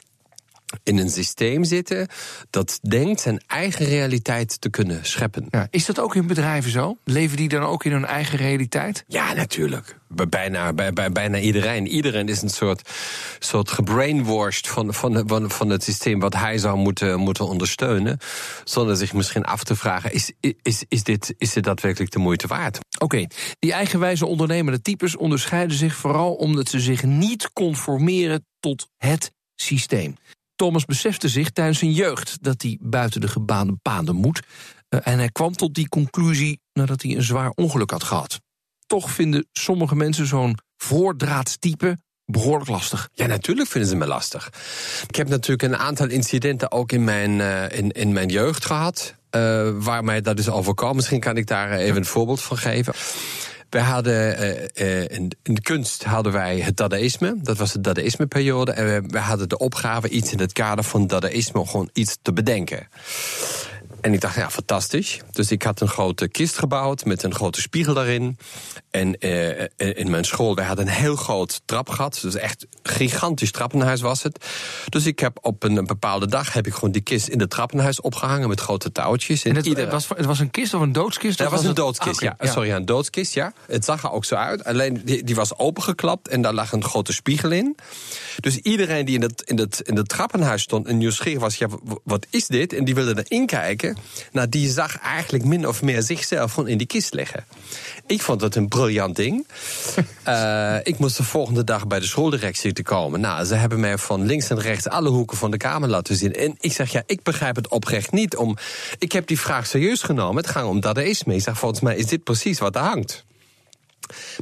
in 0.82 0.98
een 0.98 1.10
systeem 1.10 1.64
zitten 1.64 2.08
dat 2.50 2.78
denkt 2.82 3.20
zijn 3.20 3.42
eigen 3.46 3.86
realiteit 3.86 4.60
te 4.60 4.70
kunnen 4.70 5.04
scheppen. 5.04 5.46
Ja, 5.50 5.66
is 5.70 5.86
dat 5.86 5.98
ook 5.98 6.14
in 6.14 6.26
bedrijven 6.26 6.70
zo? 6.70 6.96
Leven 7.04 7.36
die 7.36 7.48
dan 7.48 7.62
ook 7.62 7.84
in 7.84 7.92
hun 7.92 8.04
eigen 8.04 8.38
realiteit? 8.38 9.04
Ja, 9.06 9.32
natuurlijk. 9.32 9.98
Bij 10.08 10.28
bijna, 10.28 10.72
bij, 10.72 10.92
bij, 10.92 11.10
bijna 11.12 11.38
iedereen. 11.38 11.86
Iedereen 11.86 12.28
is 12.28 12.42
een 12.42 12.50
soort, 12.50 12.90
soort 13.38 13.70
gebrainwashed 13.70 14.68
van, 14.68 14.94
van, 14.94 15.22
van, 15.26 15.50
van 15.50 15.68
het 15.68 15.82
systeem 15.82 16.20
wat 16.20 16.34
hij 16.34 16.58
zou 16.58 16.76
moeten, 16.78 17.18
moeten 17.18 17.48
ondersteunen. 17.48 18.18
Zonder 18.64 18.96
zich 18.96 19.12
misschien 19.12 19.44
af 19.44 19.64
te 19.64 19.76
vragen: 19.76 20.12
is, 20.12 20.32
is, 20.62 20.84
is, 20.88 21.02
dit, 21.02 21.34
is 21.38 21.52
dit 21.52 21.64
daadwerkelijk 21.64 22.10
de 22.10 22.18
moeite 22.18 22.46
waard? 22.46 22.78
Oké, 22.98 23.26
die 23.58 23.72
eigenwijze 23.72 24.26
ondernemende 24.26 24.82
types 24.82 25.16
onderscheiden 25.16 25.76
zich 25.76 25.94
vooral 25.94 26.34
omdat 26.34 26.68
ze 26.68 26.80
zich 26.80 27.02
niet 27.02 27.52
conformeren 27.52 28.46
tot 28.60 28.88
het 28.96 29.32
systeem. 29.54 30.16
Thomas 30.60 30.84
besefte 30.84 31.28
zich 31.28 31.50
tijdens 31.50 31.78
zijn 31.78 31.92
jeugd 31.92 32.38
dat 32.40 32.62
hij 32.62 32.78
buiten 32.80 33.20
de 33.20 33.28
gebaande 33.28 33.76
paden 33.82 34.14
moet. 34.14 34.40
Eh, 34.88 35.00
en 35.04 35.18
hij 35.18 35.28
kwam 35.28 35.52
tot 35.52 35.74
die 35.74 35.88
conclusie 35.88 36.60
nadat 36.72 37.02
hij 37.02 37.16
een 37.16 37.22
zwaar 37.22 37.50
ongeluk 37.54 37.90
had 37.90 38.02
gehad. 38.04 38.40
Toch 38.86 39.10
vinden 39.10 39.46
sommige 39.52 39.96
mensen 39.96 40.26
zo'n 40.26 40.58
voordraadstype 40.76 41.98
behoorlijk 42.24 42.70
lastig. 42.70 43.08
Ja, 43.12 43.26
natuurlijk 43.26 43.68
vinden 43.68 43.90
ze 43.90 43.96
me 43.96 44.06
lastig. 44.06 44.50
Ik 45.08 45.16
heb 45.16 45.28
natuurlijk 45.28 45.62
een 45.72 45.78
aantal 45.78 46.08
incidenten 46.08 46.72
ook 46.72 46.92
in 46.92 47.04
mijn, 47.04 47.40
eh, 47.40 47.78
in, 47.78 47.90
in 47.90 48.12
mijn 48.12 48.28
jeugd 48.28 48.64
gehad. 48.64 49.14
eh, 49.30 49.70
waar 49.74 50.04
mij 50.04 50.20
dat 50.20 50.38
is 50.38 50.48
overkomen. 50.48 50.96
Misschien 50.96 51.20
kan 51.20 51.36
ik 51.36 51.46
daar 51.46 51.72
even 51.72 51.96
een 51.96 52.04
voorbeeld 52.04 52.40
van 52.42 52.56
geven. 52.56 52.94
We 53.70 53.78
hadden 53.78 54.36
eh, 54.74 55.08
in, 55.08 55.32
de 55.42 55.60
kunst 55.60 56.04
hadden 56.04 56.32
wij 56.32 56.60
het 56.60 56.76
dadaïsme. 56.76 57.34
Dat 57.42 57.56
was 57.56 57.72
de 57.72 57.80
dadaïsme-periode. 57.80 58.72
En 58.72 59.10
we 59.10 59.18
hadden 59.18 59.48
de 59.48 59.58
opgave 59.58 60.08
iets 60.08 60.32
in 60.32 60.38
het 60.38 60.52
kader 60.52 60.84
van 60.84 61.06
dadaïsme 61.06 61.66
gewoon 61.66 61.90
iets 61.92 62.18
te 62.22 62.32
bedenken. 62.32 62.88
En 64.00 64.12
ik 64.12 64.20
dacht, 64.20 64.34
ja, 64.34 64.50
fantastisch. 64.50 65.20
Dus 65.30 65.50
ik 65.50 65.62
had 65.62 65.80
een 65.80 65.88
grote 65.88 66.28
kist 66.28 66.58
gebouwd 66.58 67.04
met 67.04 67.22
een 67.22 67.34
grote 67.34 67.60
spiegel 67.60 67.94
daarin. 67.94 68.38
En 68.90 69.18
eh, 69.18 69.66
in 69.76 70.10
mijn 70.10 70.24
school, 70.24 70.54
wij 70.54 70.64
hadden 70.64 70.86
een 70.86 70.92
heel 70.92 71.16
groot 71.16 71.60
trapgat. 71.64 72.18
Dus 72.22 72.34
echt 72.34 72.66
gigantisch 72.82 73.50
trappenhuis 73.52 74.00
was 74.00 74.22
het. 74.22 74.44
Dus 74.88 75.06
ik 75.06 75.18
heb 75.18 75.38
op 75.42 75.62
een 75.62 75.86
bepaalde 75.86 76.26
dag 76.26 76.52
heb 76.52 76.66
ik 76.66 76.74
gewoon 76.74 76.90
die 76.92 77.02
kist 77.02 77.28
in 77.28 77.40
het 77.40 77.50
trappenhuis 77.50 78.00
opgehangen 78.00 78.48
met 78.48 78.60
grote 78.60 78.92
touwtjes. 78.92 79.44
En 79.44 79.54
het, 79.56 79.90
was, 79.90 80.08
het 80.08 80.24
was 80.24 80.38
een 80.38 80.50
kist 80.50 80.74
of 80.74 80.80
een 80.80 80.92
doodskist? 80.92 81.38
dat 81.38 81.50
was 81.50 81.60
een 81.60 81.66
het- 81.66 81.76
doodskist, 81.76 82.22
Ah, 82.22 82.32
ja. 82.38 82.52
Sorry, 82.52 82.70
een 82.70 82.84
doodskist, 82.86 83.34
ja. 83.34 83.52
Het 83.66 83.84
zag 83.84 84.02
er 84.02 84.10
ook 84.10 84.24
zo 84.24 84.34
uit. 84.34 84.64
Alleen 84.64 85.00
die, 85.04 85.24
die 85.24 85.34
was 85.34 85.58
opengeklapt 85.58 86.28
en 86.28 86.42
daar 86.42 86.52
lag 86.52 86.72
een 86.72 86.84
grote 86.84 87.12
spiegel 87.12 87.50
in. 87.50 87.76
Dus 88.40 88.56
iedereen 88.56 89.04
die 89.04 89.14
in 89.14 89.22
het, 89.22 89.42
in 89.42 89.58
het, 89.58 89.80
in 89.80 89.96
het 89.96 90.08
trappenhuis 90.08 90.62
stond 90.62 90.86
en 90.86 90.98
nieuwsgierig 90.98 91.40
was, 91.40 91.56
ja, 91.56 91.68
wat 92.04 92.26
is 92.30 92.46
dit? 92.46 92.72
En 92.72 92.84
die 92.84 92.94
wilde 92.94 93.24
erin 93.24 93.46
kijken. 93.46 93.89
Nou, 94.32 94.48
die 94.48 94.70
zag 94.70 94.98
eigenlijk 94.98 95.44
min 95.44 95.68
of 95.68 95.82
meer 95.82 96.02
zichzelf 96.02 96.52
gewoon 96.52 96.68
in 96.68 96.78
die 96.78 96.86
kist 96.86 97.14
liggen. 97.14 97.44
Ik 98.06 98.22
vond 98.22 98.40
het 98.40 98.54
een 98.54 98.68
briljant 98.68 99.16
ding. 99.16 99.46
Eh, 100.24 100.76
ik 100.82 100.98
moest 100.98 101.16
de 101.16 101.22
volgende 101.22 101.64
dag 101.64 101.86
bij 101.86 102.00
de 102.00 102.06
schooldirectie 102.06 102.72
te 102.72 102.82
komen. 102.82 103.20
Nou, 103.20 103.44
ze 103.44 103.54
hebben 103.54 103.80
mij 103.80 103.98
van 103.98 104.26
links 104.26 104.50
en 104.50 104.60
rechts 104.60 104.88
alle 104.88 105.08
hoeken 105.08 105.36
van 105.36 105.50
de 105.50 105.56
kamer 105.56 105.88
laten 105.88 106.16
zien. 106.16 106.34
En 106.34 106.56
ik 106.60 106.72
zeg, 106.72 106.92
ja, 106.92 107.02
ik 107.06 107.22
begrijp 107.22 107.56
het 107.56 107.68
oprecht 107.68 108.12
niet. 108.12 108.36
Om, 108.36 108.56
ik 108.98 109.12
heb 109.12 109.26
die 109.26 109.40
vraag 109.40 109.66
serieus 109.66 110.02
genomen. 110.02 110.42
Het 110.42 110.52
gaat 110.52 110.64
om 110.64 110.80
dadaïsme. 110.80 111.34
Ik 111.34 111.42
zeg, 111.42 111.58
volgens 111.58 111.80
mij 111.80 111.96
is 111.96 112.06
dit 112.06 112.24
precies 112.24 112.58
wat 112.58 112.74
er 112.74 112.82
hangt. 112.82 113.24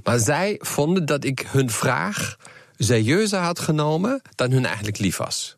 Maar 0.05 0.19
zij 0.19 0.57
vonden 0.61 1.07
dat 1.07 1.25
ik 1.25 1.47
hun 1.49 1.71
vraag 1.71 2.37
serieuzer 2.79 3.39
had 3.39 3.59
genomen 3.59 4.23
dan 4.35 4.51
hun 4.51 4.67
eigenlijk 4.67 4.99
lief 4.99 5.17
was. 5.17 5.58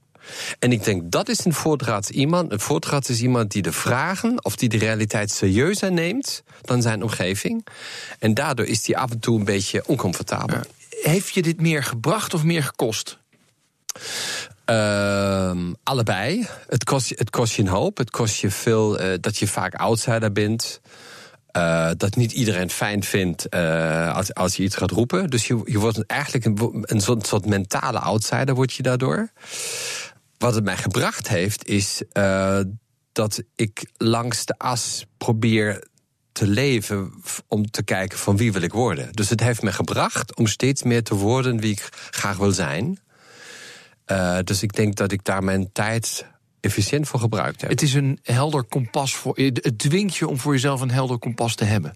En 0.59 0.73
ik 0.73 0.85
denk 0.85 1.11
dat 1.13 1.29
is 1.29 1.45
een 1.45 1.55
voordraads 1.55 2.11
iemand. 2.11 2.53
Een 2.53 2.61
voordraads 2.61 3.11
is 3.11 3.21
iemand 3.21 3.51
die 3.51 3.63
de 3.63 3.73
vragen 3.73 4.45
of 4.45 4.57
die 4.57 4.69
de 4.69 4.79
realiteit 4.79 5.31
serieuzer 5.31 5.93
neemt 5.93 6.43
dan 6.63 6.83
zijn 6.83 7.03
omgeving. 7.03 7.67
En 8.19 8.35
daardoor 8.35 8.67
is 8.67 8.83
die 8.83 8.99
af 8.99 9.11
en 9.11 9.19
toe 9.19 9.39
een 9.39 9.45
beetje 9.45 9.87
oncomfortabel. 9.87 10.61
Heeft 11.01 11.35
je 11.35 11.43
dit 11.43 11.61
meer 11.61 11.83
gebracht 11.83 12.35
of 12.35 12.43
meer 12.45 12.63
gekost? 12.63 13.19
Ehm, 14.65 15.73
allebei. 15.83 16.47
Het 16.69 16.85
kost, 16.85 17.09
je- 17.09 17.15
het 17.19 17.31
kost 17.31 17.55
je 17.55 17.63
een 17.63 17.69
hoop. 17.69 17.97
Het 17.99 18.11
kost 18.11 18.41
je 18.41 18.51
veel 18.51 18.99
eh, 18.99 19.13
dat 19.21 19.37
je 19.37 19.47
vaak 19.47 19.75
outsider 19.75 20.33
bent. 20.33 20.81
Eh, 21.51 21.91
dat 21.97 22.17
niet 22.17 22.33
iedereen 22.33 22.71
fijn 22.71 23.03
vindt 23.05 23.49
eh, 23.49 24.15
als, 24.17 24.35
als 24.35 24.57
je 24.57 24.63
iets 24.63 24.77
gaat 24.77 24.91
roepen. 24.91 25.31
Dus 25.31 25.47
je, 25.47 25.61
je 25.65 25.79
wordt 25.79 26.07
eigenlijk 26.07 26.45
een, 26.45 26.79
een 26.83 27.01
soort, 27.01 27.27
soort 27.27 27.47
mentale 27.47 27.99
outsider 27.99 28.55
word 28.55 28.73
je 28.73 28.83
daardoor. 28.83 29.31
Wat 30.41 30.55
het 30.55 30.65
mij 30.65 30.77
gebracht 30.77 31.29
heeft, 31.29 31.67
is 31.67 32.03
eh, 32.13 32.61
dat 33.13 33.43
ik 33.55 33.91
langs 33.97 34.45
de 34.45 34.59
as 34.59 35.07
probeer 35.17 35.89
te 36.33 36.47
leven 36.47 37.13
om 37.49 37.71
te 37.71 37.83
kijken 37.83 38.19
van 38.19 38.37
wie 38.37 38.53
wil 38.53 38.63
ik 38.63 38.73
worden. 38.73 39.13
Dus 39.13 39.29
het 39.29 39.41
heeft 39.41 39.63
me 39.63 39.73
gebracht 39.73 40.37
om 40.37 40.47
steeds 40.47 40.83
meer 40.83 41.03
te 41.03 41.15
worden 41.15 41.61
wie 41.61 41.71
ik 41.71 41.89
graag 42.11 42.37
wil 42.37 42.53
zijn. 42.53 42.99
Eh, 44.05 44.39
dus 44.45 44.63
ik 44.63 44.73
denk 44.73 44.97
dat 44.97 45.13
ik 45.13 45.25
daar 45.25 45.45
mijn 45.45 45.73
tijd 45.73 46.27
efficiënt 46.61 47.09
voor 47.09 47.21
gebruikt 47.21 47.61
heb. 47.61 47.71
Het 47.71 47.83
is 47.83 47.95
een 47.95 48.19
helder 48.23 48.65
kompas 48.65 49.15
voor. 49.15 49.39
Het 49.39 49.79
dwingt 49.79 50.17
je 50.17 50.29
om 50.29 50.39
voor 50.39 50.53
jezelf 50.53 50.81
een 50.81 50.91
helder 50.91 51.19
kompas 51.19 51.55
te 51.55 51.65
hebben. 51.65 51.95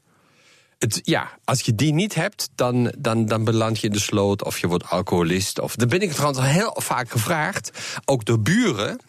Het, 0.84 1.00
ja, 1.02 1.38
als 1.44 1.60
je 1.60 1.74
die 1.74 1.92
niet 1.92 2.14
hebt, 2.14 2.50
dan, 2.54 2.92
dan, 2.98 3.26
dan 3.26 3.44
beland 3.44 3.80
je 3.80 3.86
in 3.86 3.92
de 3.92 3.98
sloot 3.98 4.44
of 4.44 4.58
je 4.58 4.66
wordt 4.66 4.88
alcoholist. 4.88 5.60
Of, 5.60 5.76
dan 5.76 5.88
ben 5.88 6.00
ik 6.00 6.12
trouwens 6.12 6.40
al 6.40 6.46
heel 6.46 6.76
vaak 6.76 7.10
gevraagd, 7.10 7.70
ook 8.04 8.24
door 8.24 8.40
buren. 8.40 9.00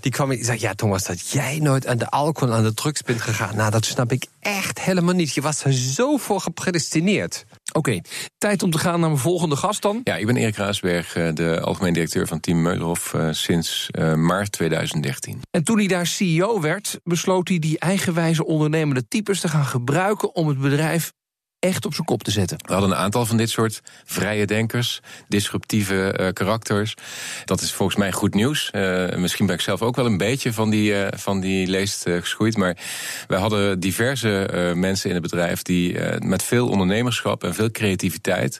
Die 0.00 0.12
kwamen 0.12 0.38
en 0.38 0.44
zeiden, 0.44 0.68
ja 0.68 0.74
Thomas, 0.74 1.04
dat 1.04 1.30
jij 1.30 1.58
nooit 1.58 1.86
aan 1.86 1.98
de 1.98 2.10
alcohol 2.10 2.52
en 2.52 2.58
aan 2.58 2.64
de 2.64 2.74
drugs 2.74 3.02
bent 3.02 3.20
gegaan. 3.20 3.56
Nou, 3.56 3.70
dat 3.70 3.84
snap 3.84 4.12
ik 4.12 4.26
echt 4.40 4.80
helemaal 4.80 5.14
niet. 5.14 5.34
Je 5.34 5.40
was 5.40 5.64
er 5.64 5.72
zo 5.72 6.16
voor 6.16 6.40
gepredestineerd. 6.40 7.44
Oké, 7.72 8.00
tijd 8.38 8.62
om 8.62 8.70
te 8.70 8.78
gaan 8.78 9.00
naar 9.00 9.08
mijn 9.08 9.20
volgende 9.20 9.56
gast 9.56 9.82
dan. 9.82 10.00
Ja, 10.04 10.16
ik 10.16 10.26
ben 10.26 10.36
Erik 10.36 10.56
Raasberg, 10.56 11.14
eh, 11.14 11.34
de 11.34 11.60
algemeen 11.60 11.92
directeur 11.92 12.26
van 12.26 12.40
Team 12.40 12.62
Meulenhof 12.62 13.14
eh, 13.14 13.28
sinds 13.30 13.88
eh, 13.90 14.14
maart 14.14 14.52
2013. 14.52 15.40
En 15.50 15.64
toen 15.64 15.78
hij 15.78 15.86
daar 15.86 16.06
CEO 16.06 16.60
werd, 16.60 17.00
besloot 17.04 17.48
hij 17.48 17.58
die 17.58 17.78
eigenwijze 17.78 18.46
ondernemende 18.46 19.08
types 19.08 19.40
te 19.40 19.48
gaan 19.48 19.64
gebruiken 19.64 20.34
om 20.34 20.48
het 20.48 20.58
bedrijf 20.58 21.12
echt 21.60 21.86
op 21.86 21.94
zijn 21.94 22.06
kop 22.06 22.22
te 22.22 22.30
zetten. 22.30 22.58
We 22.66 22.72
hadden 22.72 22.90
een 22.90 22.96
aantal 22.96 23.26
van 23.26 23.36
dit 23.36 23.50
soort 23.50 23.82
vrije 24.04 24.46
denkers, 24.46 25.00
disruptieve 25.28 26.12
eh, 26.12 26.32
karakters. 26.32 26.94
Dat 27.44 27.60
is 27.60 27.72
volgens 27.72 27.98
mij 27.98 28.12
goed 28.12 28.34
nieuws. 28.34 28.70
Eh, 28.70 29.16
misschien 29.16 29.46
ben 29.46 29.54
ik 29.54 29.60
zelf 29.60 29.82
ook 29.82 29.96
wel 29.96 30.06
een 30.06 30.16
beetje 30.16 30.52
van 30.52 30.70
die, 30.70 30.94
eh, 31.04 31.18
van 31.18 31.40
die 31.40 31.66
leest 31.66 32.02
geschoeid. 32.08 32.56
Maar 32.56 32.76
wij 33.28 33.38
hadden 33.38 33.80
diverse 33.80 34.48
mensen 34.76 35.08
in 35.08 35.14
het 35.14 35.22
bedrijf 35.30 35.62
die 35.62 35.98
met 36.18 36.42
veel 36.42 36.68
ondernemerschap 36.68 37.44
en 37.44 37.54
veel 37.54 37.70
creativiteit. 37.70 38.58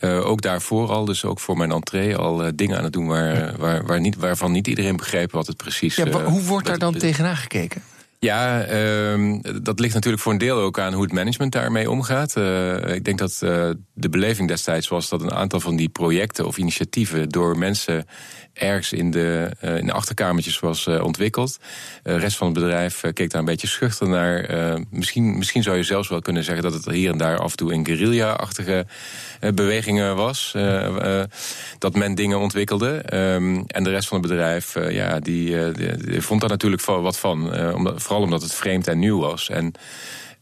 ook 0.00 0.40
daarvoor 0.42 0.88
al, 0.88 1.04
dus 1.04 1.24
ook 1.24 1.40
voor 1.40 1.56
mijn 1.56 1.70
entree, 1.70 2.16
al 2.16 2.50
dingen 2.54 2.76
aan 2.78 2.84
het 2.84 2.92
doen 2.92 3.06
waar, 3.06 3.56
waar, 3.56 3.86
waar 3.86 4.00
niet, 4.00 4.16
waarvan 4.16 4.52
niet 4.52 4.66
iedereen 4.66 4.96
begreep 4.96 5.32
wat 5.32 5.46
het 5.46 5.56
precies 5.56 5.96
Ja, 5.96 6.08
wa- 6.08 6.20
eh, 6.20 6.26
hoe 6.26 6.42
wordt 6.42 6.66
daar 6.66 6.78
dan 6.78 6.94
tegenaan 6.94 7.36
gekeken? 7.36 7.82
Ja, 8.20 8.64
ehm, 8.64 9.40
dat 9.62 9.80
ligt 9.80 9.94
natuurlijk 9.94 10.22
voor 10.22 10.32
een 10.32 10.38
deel 10.38 10.58
ook 10.58 10.78
aan 10.78 10.92
hoe 10.92 11.02
het 11.02 11.12
management 11.12 11.52
daarmee 11.52 11.90
omgaat. 11.90 12.36
Eh, 12.36 12.94
ik 12.94 13.04
denk 13.04 13.18
dat 13.18 13.38
eh, 13.42 13.70
de 13.94 14.08
beleving 14.08 14.48
destijds 14.48 14.88
was 14.88 15.08
dat 15.08 15.22
een 15.22 15.32
aantal 15.32 15.60
van 15.60 15.76
die 15.76 15.88
projecten 15.88 16.46
of 16.46 16.58
initiatieven 16.58 17.28
door 17.28 17.58
mensen 17.58 18.06
ergens 18.58 18.92
in 18.92 19.10
de, 19.10 19.50
eh, 19.60 19.76
in 19.76 19.86
de 19.86 19.92
achterkamertjes 19.92 20.60
was 20.60 20.86
eh, 20.86 21.04
ontwikkeld. 21.04 21.58
Eh, 22.02 22.14
De 22.14 22.20
rest 22.20 22.36
van 22.36 22.46
het 22.46 22.58
bedrijf 22.58 23.00
keek 23.12 23.30
daar 23.30 23.40
een 23.40 23.46
beetje 23.46 23.66
schuchter 23.66 24.08
naar. 24.08 24.46
Misschien, 24.90 25.38
misschien 25.38 25.62
zou 25.62 25.76
je 25.76 25.82
zelfs 25.82 26.08
wel 26.08 26.20
kunnen 26.20 26.44
zeggen 26.44 26.62
dat 26.64 26.72
het 26.72 26.84
hier 26.94 27.10
en 27.10 27.18
daar 27.18 27.38
af 27.38 27.50
en 27.50 27.56
toe 27.56 27.72
in 27.72 27.86
guerrilla-achtige 27.86 28.86
bewegingen 29.54 30.16
was. 30.16 30.56
dat 31.78 31.94
men 31.94 32.14
dingen 32.14 32.38
ontwikkelde. 32.38 32.96
Ehm, 32.96 33.62
en 33.66 33.84
de 33.84 33.90
rest 33.90 34.08
van 34.08 34.18
het 34.20 34.28
bedrijf, 34.28 34.74
ja, 34.90 35.20
die, 35.20 35.72
die- 35.72 36.22
vond 36.22 36.40
daar 36.40 36.50
natuurlijk 36.50 36.82
wat 36.82 37.18
van. 37.18 37.52
Vooral 37.96 38.22
omdat 38.22 38.42
het 38.42 38.54
vreemd 38.54 38.86
en 38.86 38.98
nieuw 38.98 39.20
was. 39.20 39.48
En, 39.48 39.72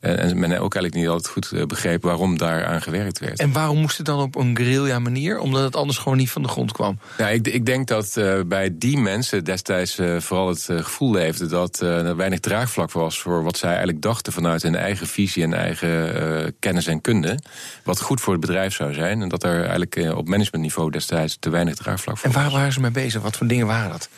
en, 0.00 0.18
en 0.18 0.38
men 0.38 0.50
ook 0.50 0.74
eigenlijk 0.74 0.94
niet 0.94 1.08
altijd 1.08 1.32
goed 1.32 1.52
eh, 1.52 1.64
begreep 1.66 2.02
waarom 2.02 2.38
daar 2.38 2.64
aan 2.66 2.82
gewerkt 2.82 3.18
werd. 3.18 3.38
En 3.40 3.52
waarom 3.52 3.78
moest 3.78 3.96
het 3.96 4.06
dan 4.06 4.20
op 4.20 4.36
een 4.36 4.56
guerrilla 4.56 4.98
manier? 4.98 5.38
Omdat 5.38 5.62
het 5.62 5.76
anders 5.76 5.98
gewoon 5.98 6.18
niet 6.18 6.30
van 6.30 6.42
de 6.42 6.48
grond 6.48 6.72
kwam. 6.72 6.98
Ja, 7.18 7.28
ik, 7.28 7.48
ik 7.48 7.66
denk 7.66 7.86
dat 7.88 8.16
eh, 8.16 8.40
bij 8.46 8.70
die 8.78 8.98
mensen 8.98 9.44
destijds 9.44 9.98
eh, 9.98 10.16
vooral 10.20 10.48
het 10.48 10.68
eh, 10.68 10.76
gevoel 10.78 11.10
leefde 11.12 11.46
dat 11.46 11.80
eh, 11.82 12.06
er 12.06 12.16
weinig 12.16 12.40
draagvlak 12.40 12.92
was 12.92 13.20
voor 13.20 13.42
wat 13.42 13.56
zij 13.56 13.68
eigenlijk 13.68 14.02
dachten 14.02 14.32
vanuit 14.32 14.62
hun 14.62 14.74
eigen 14.76 15.06
visie 15.06 15.42
en 15.42 15.54
eigen 15.54 16.14
eh, 16.44 16.50
kennis 16.60 16.86
en 16.86 17.00
kunde. 17.00 17.38
Wat 17.84 18.00
goed 18.00 18.20
voor 18.20 18.32
het 18.32 18.40
bedrijf 18.42 18.74
zou 18.74 18.94
zijn. 18.94 19.22
En 19.22 19.28
dat 19.28 19.42
er 19.44 19.60
eigenlijk 19.60 19.96
eh, 19.96 20.16
op 20.16 20.28
managementniveau 20.28 20.90
destijds 20.90 21.36
te 21.40 21.50
weinig 21.50 21.74
draagvlak 21.74 22.18
voor 22.18 22.28
En 22.28 22.34
waar 22.34 22.44
was. 22.44 22.52
waren 22.52 22.72
ze 22.72 22.80
mee 22.80 22.90
bezig? 22.90 23.22
Wat 23.22 23.36
voor 23.36 23.46
dingen 23.46 23.66
waren 23.66 23.90
dat? 23.90 24.08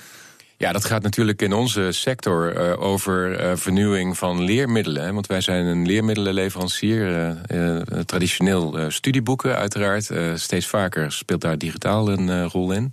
Ja, 0.58 0.72
dat 0.72 0.84
gaat 0.84 1.02
natuurlijk 1.02 1.42
in 1.42 1.52
onze 1.52 1.92
sector 1.92 2.56
eh, 2.56 2.80
over 2.82 3.36
eh, 3.36 3.56
vernieuwing 3.56 4.18
van 4.18 4.42
leermiddelen. 4.42 5.14
Want 5.14 5.26
wij 5.26 5.40
zijn 5.40 5.66
een 5.66 5.86
leermiddelenleverancier. 5.86 7.36
eh, 7.46 7.76
traditioneel 8.06 8.90
studieboeken, 8.90 9.56
uiteraard. 9.56 10.10
Steeds 10.34 10.66
vaker 10.66 11.12
speelt 11.12 11.40
daar 11.40 11.58
digitaal 11.58 12.08
een 12.08 12.48
rol 12.48 12.72
in. 12.72 12.90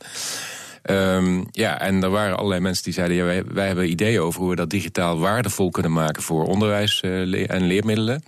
Ehm, 0.81 1.43
ja, 1.51 1.79
en 1.79 2.03
er 2.03 2.10
waren 2.10 2.38
allerlei 2.38 2.62
mensen 2.62 2.84
die 2.84 2.93
zeiden: 2.93 3.17
ja, 3.17 3.24
wij, 3.24 3.43
wij 3.45 3.67
hebben 3.67 3.89
ideeën 3.89 4.19
over 4.19 4.41
hoe 4.41 4.50
we 4.50 4.55
dat 4.55 4.69
digitaal 4.69 5.19
waardevol 5.19 5.69
kunnen 5.69 5.93
maken 5.93 6.24
voor 6.24 6.45
onderwijs 6.45 7.01
en 7.01 7.67
leermiddelen. 7.67 8.24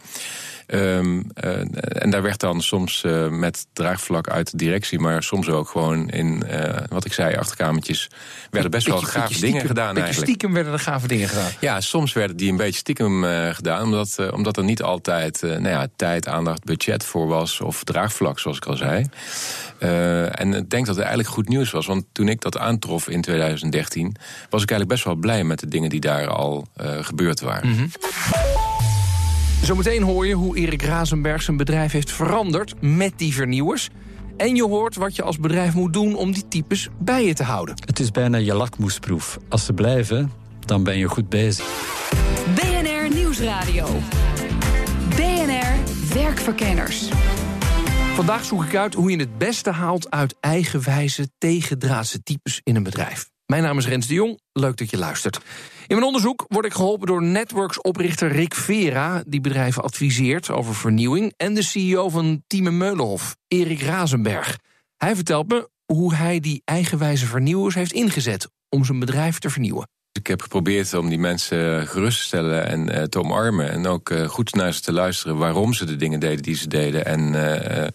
Ehm, 0.68 1.22
eh, 1.34 1.60
en 2.04 2.10
daar 2.10 2.22
werd 2.22 2.40
dan 2.40 2.62
soms 2.62 3.04
eh, 3.04 3.28
met 3.28 3.68
draagvlak 3.74 4.30
uit 4.30 4.52
de 4.52 4.58
directie, 4.58 5.00
maar 5.00 5.24
soms 5.24 5.50
ook 5.50 5.70
gewoon 5.70 6.10
in, 6.10 6.44
eh, 6.44 6.84
wat 6.90 7.06
ik 7.06 7.14
zei, 7.14 7.36
achterkamertjes, 7.36 8.10
werden 8.52 8.72
best 8.72 8.88
wel 8.88 8.98
gave 8.98 9.18
dingen 9.18 9.36
stiekem- 9.36 9.68
gedaan 9.68 9.96
eigenlijk. 9.96 10.28
stiekem 10.28 10.54
werden 10.54 10.74
er 10.74 10.80
gave 10.80 11.08
dingen 11.08 11.28
gedaan. 11.28 11.52
Ja, 11.60 11.82
soms 11.82 12.14
werden 12.14 12.38
die 12.38 12.52
een 12.52 12.58
beetje 12.58 12.80
stiekem 12.80 13.24
gedaan, 13.54 13.84
omdat, 13.84 14.32
omdat 14.32 14.58
er 14.58 14.64
niet 14.64 14.82
altijd 14.82 15.42
nou 15.42 15.68
ja, 15.68 15.88
tijd, 15.96 16.28
aandacht, 16.28 16.64
budget 16.64 17.04
voor 17.04 17.28
was, 17.28 17.62
of 17.62 17.84
draagvlak, 17.84 18.40
zoals 18.40 18.58
ik 18.58 18.66
al 18.66 18.76
zei. 18.76 19.06
En 20.32 20.54
ik 20.54 20.70
denk 20.70 20.86
dat 20.86 20.96
het 20.96 21.06
eigenlijk 21.06 21.30
goed 21.30 21.50
nieuws 21.50 21.72
was, 21.72 21.86
want 21.86 22.06
toen 22.12 22.28
ik 22.28 22.42
dat 22.42 22.58
aantrof 22.58 23.10
in 23.10 23.22
2013, 23.22 24.16
was 24.50 24.62
ik 24.64 24.70
eigenlijk 24.70 24.90
best 24.90 25.04
wel 25.04 25.16
blij 25.16 25.44
met 25.44 25.60
de 25.60 25.68
dingen 25.68 25.90
die 25.90 26.00
daar 26.00 26.28
al 26.28 26.68
gebeurd 27.02 27.40
waren. 27.40 27.70
Mhm. 27.70 27.86
Zometeen 29.62 30.04
hoor 30.04 30.28
je 30.28 30.34
hoe 30.34 30.58
Erik 30.58 30.82
Razenberg 30.82 31.42
zijn 31.42 31.58
bedrijf 31.58 31.92
heeft 31.92 32.12
veranderd 32.12 32.82
met 32.82 33.14
die 33.16 33.34
vernieuwers. 33.34 33.90
En 34.38 34.56
je 34.56 34.64
hoort 34.64 34.96
wat 34.96 35.16
je 35.16 35.24
als 35.24 35.40
bedrijf 35.40 35.74
moet 35.74 35.94
doen 35.94 36.16
om 36.16 36.32
die 36.32 36.48
types 36.48 36.90
bij 37.00 37.26
je 37.26 37.34
te 37.34 37.44
houden. 37.44 37.76
Het 37.86 38.00
is 38.00 38.12
bijna 38.12 38.38
je 38.38 38.54
lakmoesproef. 38.54 39.38
Als 39.50 39.66
ze 39.66 39.74
blijven, 39.74 40.32
dan 40.60 40.84
ben 40.84 40.98
je 40.98 41.08
goed 41.08 41.30
bezig. 41.30 41.66
BNR 42.56 43.16
Nieuwsradio. 43.16 43.86
BNR 45.10 45.76
Werkverkenners. 46.14 47.10
Vandaag 48.14 48.46
zoek 48.46 48.64
ik 48.64 48.76
uit 48.76 48.94
hoe 48.94 49.12
je 49.12 49.18
het 49.18 49.38
beste 49.38 49.72
haalt 49.72 50.12
uit 50.12 50.36
eigenwijze 50.40 51.30
tegendraadse 51.38 52.24
types 52.24 52.62
in 52.64 52.76
een 52.76 52.84
bedrijf. 52.84 53.30
Mijn 53.48 53.64
naam 53.64 53.78
is 53.78 53.88
Rens 53.88 54.08
de 54.08 54.14
Jong, 54.14 54.40
leuk 54.52 54.78
dat 54.78 54.90
je 54.90 54.98
luistert. 54.98 55.36
In 55.88 55.96
mijn 55.96 56.04
onderzoek 56.04 56.46
word 56.48 56.66
ik 56.66 56.74
geholpen 56.74 57.08
door 57.08 57.24
Networks-oprichter 57.24 58.32
Rick 58.32 58.54
Vera... 58.54 59.24
die 59.28 59.42
bedrijven 59.42 59.84
adviseert 59.84 60.50
over 60.50 60.76
vernieuwing... 60.76 61.34
en 61.38 61.54
de 61.54 61.64
CEO 61.64 62.10
van 62.10 62.44
Team 62.48 62.78
Meulenhof, 62.78 63.36
Erik 63.48 63.82
Razenberg. 63.82 64.58
Hij 64.98 65.16
vertelt 65.16 65.48
me 65.48 65.70
hoe 65.86 66.16
hij 66.16 66.40
die 66.40 66.62
eigenwijze 66.66 67.26
vernieuwers 67.26 67.76
heeft 67.76 67.92
ingezet... 67.92 68.50
om 68.70 68.86
zijn 68.86 69.00
bedrijf 69.00 69.40
te 69.40 69.50
vernieuwen. 69.50 69.90
Ik 70.18 70.28
heb 70.28 70.42
geprobeerd 70.42 70.94
om 70.94 71.10
die 71.10 71.20
mensen 71.20 71.88
gerust 71.88 72.18
te 72.18 72.24
stellen 72.24 72.68
en 72.68 72.90
eh, 72.90 73.04
te 73.04 73.20
omarmen. 73.20 73.72
En 73.72 73.88
ook 73.88 74.10
eh, 74.10 74.28
goed 74.28 74.54
naar 74.56 74.74
ze 74.74 74.82
te 74.82 74.94
luisteren 74.94 75.38
waarom 75.38 75.74
ze 75.74 75.86
de 75.86 75.96
dingen 75.96 76.20
deden 76.20 76.44
die 76.44 76.56
ze 76.56 76.68
deden. 76.68 77.06
En 77.06 77.36
eh, 77.36 77.84
eh, 77.84 77.88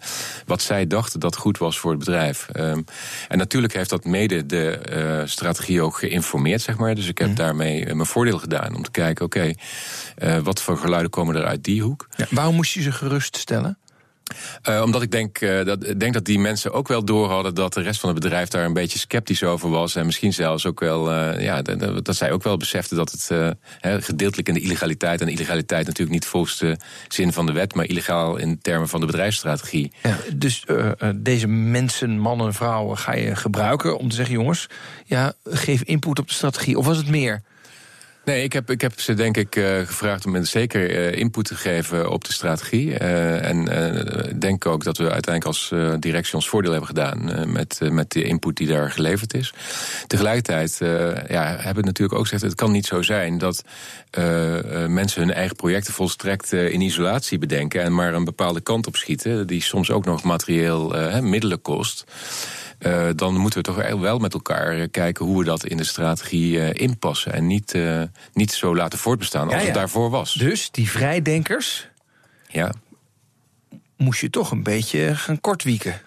wat 0.47 0.63
zij 0.63 0.87
dachten 0.87 1.21
dat 1.21 1.37
goed 1.37 1.59
was 1.59 1.79
voor 1.79 1.91
het 1.91 1.99
bedrijf. 1.99 2.49
Ehm, 2.53 2.83
en 3.29 3.39
natuurlijk 3.39 3.73
heeft 3.75 3.91
dat 3.91 4.05
mede 4.05 4.47
de 4.47 4.71
eh, 4.71 5.23
strategie 5.25 5.83
ook 5.83 5.97
geïnformeerd, 5.97 6.61
zeg 6.61 6.77
maar. 6.77 6.95
Dus 6.95 7.09
ik 7.09 7.19
heb 7.19 7.37
daarmee 7.37 7.85
eh, 7.85 7.95
mijn 7.95 8.09
voordeel 8.09 8.39
gedaan 8.39 8.75
om 8.75 8.83
te 8.83 8.91
kijken, 8.91 9.25
oké, 9.25 9.53
eh, 10.17 10.39
wat 10.39 10.63
voor 10.63 10.79
geluiden 10.79 11.11
komen 11.11 11.37
er 11.37 11.45
uit 11.45 11.65
die 11.65 11.83
hoek? 11.83 12.09
Ja, 12.17 12.27
waarom 12.31 12.55
moest 12.55 12.73
je 12.73 12.83
ze 12.83 12.93
geruststellen? 12.93 13.79
Uh, 14.69 14.83
omdat 14.85 15.03
ik 15.03 15.11
denk, 15.11 15.41
uh, 15.41 15.65
dat, 15.65 15.95
denk 15.97 16.13
dat 16.13 16.25
die 16.25 16.39
mensen 16.39 16.73
ook 16.73 16.89
wel 16.89 17.05
door 17.05 17.29
hadden 17.29 17.55
dat 17.55 17.75
de 17.75 17.83
rest 17.83 18.01
van 18.01 18.09
het 18.09 18.21
bedrijf 18.21 18.49
daar 18.49 18.65
een 18.65 18.73
beetje 18.73 18.99
sceptisch 18.99 19.43
over 19.43 19.71
was. 19.71 19.95
En 19.95 20.07
misschien 20.07 20.33
zelfs 20.33 20.67
ook 20.67 20.81
wel, 20.81 21.13
uh, 21.13 21.43
ja, 21.43 21.63
dat, 22.03 22.17
zij 22.17 22.33
ook 22.33 22.43
wel 22.43 22.57
beseften 22.57 22.97
dat 22.97 23.11
het 23.11 23.31
gedeeltelijk 24.05 24.49
in 24.49 24.55
de 24.55 24.61
illegaliteit. 24.61 25.21
En 25.21 25.29
illegaliteit 25.29 25.87
natuurlijk 25.87 26.15
niet 26.15 26.27
volgens 26.27 26.59
de 26.59 26.77
zin 27.09 27.33
van 27.33 27.47
de 27.47 27.53
wet, 27.53 27.75
maar 27.75 27.85
illegaal 27.85 28.37
in 28.37 28.61
termen 28.61 28.89
van 28.89 29.01
de 29.01 29.07
bedrijfsstrategie. 29.07 29.93
Ja, 30.03 30.17
dus 30.35 30.65
deze 31.15 31.47
mensen, 31.47 32.19
mannen, 32.19 32.55
vrouwen, 32.55 32.99
ga 32.99 33.15
je 33.15 33.37
gebruiken 33.37 33.99
om 33.99 34.09
te 34.09 34.15
zeggen: 34.15 34.35
jongens, 34.35 34.67
ja, 35.05 35.33
geef 35.45 35.83
input 35.83 36.19
op 36.19 36.29
de 36.29 36.35
strategie. 36.35 36.79
Of 36.79 36.87
was 36.87 36.97
het 36.97 37.09
meer? 37.09 37.43
Nee, 38.25 38.43
ik 38.43 38.53
heb, 38.53 38.71
ik 38.71 38.81
heb 38.81 39.01
ze 39.01 39.15
denk 39.15 39.37
ik 39.37 39.57
uh, 39.57 39.79
gevraagd 39.79 40.27
om 40.27 40.45
zeker 40.45 40.91
uh, 40.91 41.19
input 41.19 41.45
te 41.45 41.55
geven 41.55 42.11
op 42.11 42.25
de 42.25 42.33
strategie. 42.33 42.87
Uh, 42.87 43.45
en 43.45 43.65
denk 44.39 44.67
ook 44.67 44.85
dat 44.85 44.97
we 44.97 45.11
uiteindelijk 45.11 45.45
als 45.45 45.73
directie 46.01 46.35
ons 46.35 46.49
voordeel 46.49 46.71
hebben 46.71 46.89
gedaan 46.89 47.53
met, 47.53 47.81
met 47.91 48.13
de 48.13 48.23
input 48.23 48.57
die 48.57 48.67
daar 48.67 48.91
geleverd 48.91 49.35
is. 49.35 49.55
Tegelijkertijd 50.07 50.77
ja, 51.29 51.57
hebben 51.57 51.83
we 51.83 51.89
natuurlijk 51.89 52.19
ook 52.19 52.25
gezegd, 52.25 52.43
het 52.43 52.55
kan 52.55 52.73
niet 52.73 52.87
zo 52.87 53.03
zijn 53.03 53.39
dat 53.39 53.65
mensen 54.89 55.21
hun 55.23 55.33
eigen 55.33 55.57
projecten 55.57 55.93
volstrekt 55.93 56.53
in 56.53 56.81
isolatie 56.81 57.39
bedenken 57.39 57.83
en 57.83 57.95
maar 57.95 58.15
een 58.15 58.25
bepaalde 58.25 58.61
kant 58.61 58.87
op 58.87 58.97
schieten, 58.97 59.47
die 59.47 59.63
soms 59.63 59.91
ook 59.91 60.05
nog 60.05 60.23
materieel 60.23 60.95
middelen 61.21 61.63
kost. 61.63 62.05
Uh, 62.87 63.09
dan 63.17 63.37
moeten 63.37 63.59
we 63.59 63.65
toch 63.65 63.99
wel 64.01 64.19
met 64.19 64.35
elkaar 64.35 64.79
eh, 64.79 64.89
kijken 64.91 65.25
hoe 65.25 65.39
we 65.39 65.45
dat 65.45 65.65
in 65.65 65.77
de 65.77 65.85
strategie 65.85 66.55
uh, 66.55 66.71
inpassen. 66.73 67.33
En 67.33 67.47
niet, 67.47 67.75
uh, 67.75 68.03
niet 68.33 68.53
zo 68.53 68.77
laten 68.77 68.99
voortbestaan 68.99 69.45
als 69.45 69.53
ja, 69.53 69.59
ja. 69.59 69.65
het 69.65 69.75
daarvoor 69.75 70.11
was. 70.11 70.35
Dus 70.35 70.71
die 70.71 70.91
vrijdenkers. 70.91 71.89
Ja. 72.49 72.75
Moest 73.97 74.21
je 74.21 74.31
toch 74.31 74.51
een 74.51 74.63
beetje 74.63 75.17
gaan 75.17 75.41
kortwieken. 75.41 76.01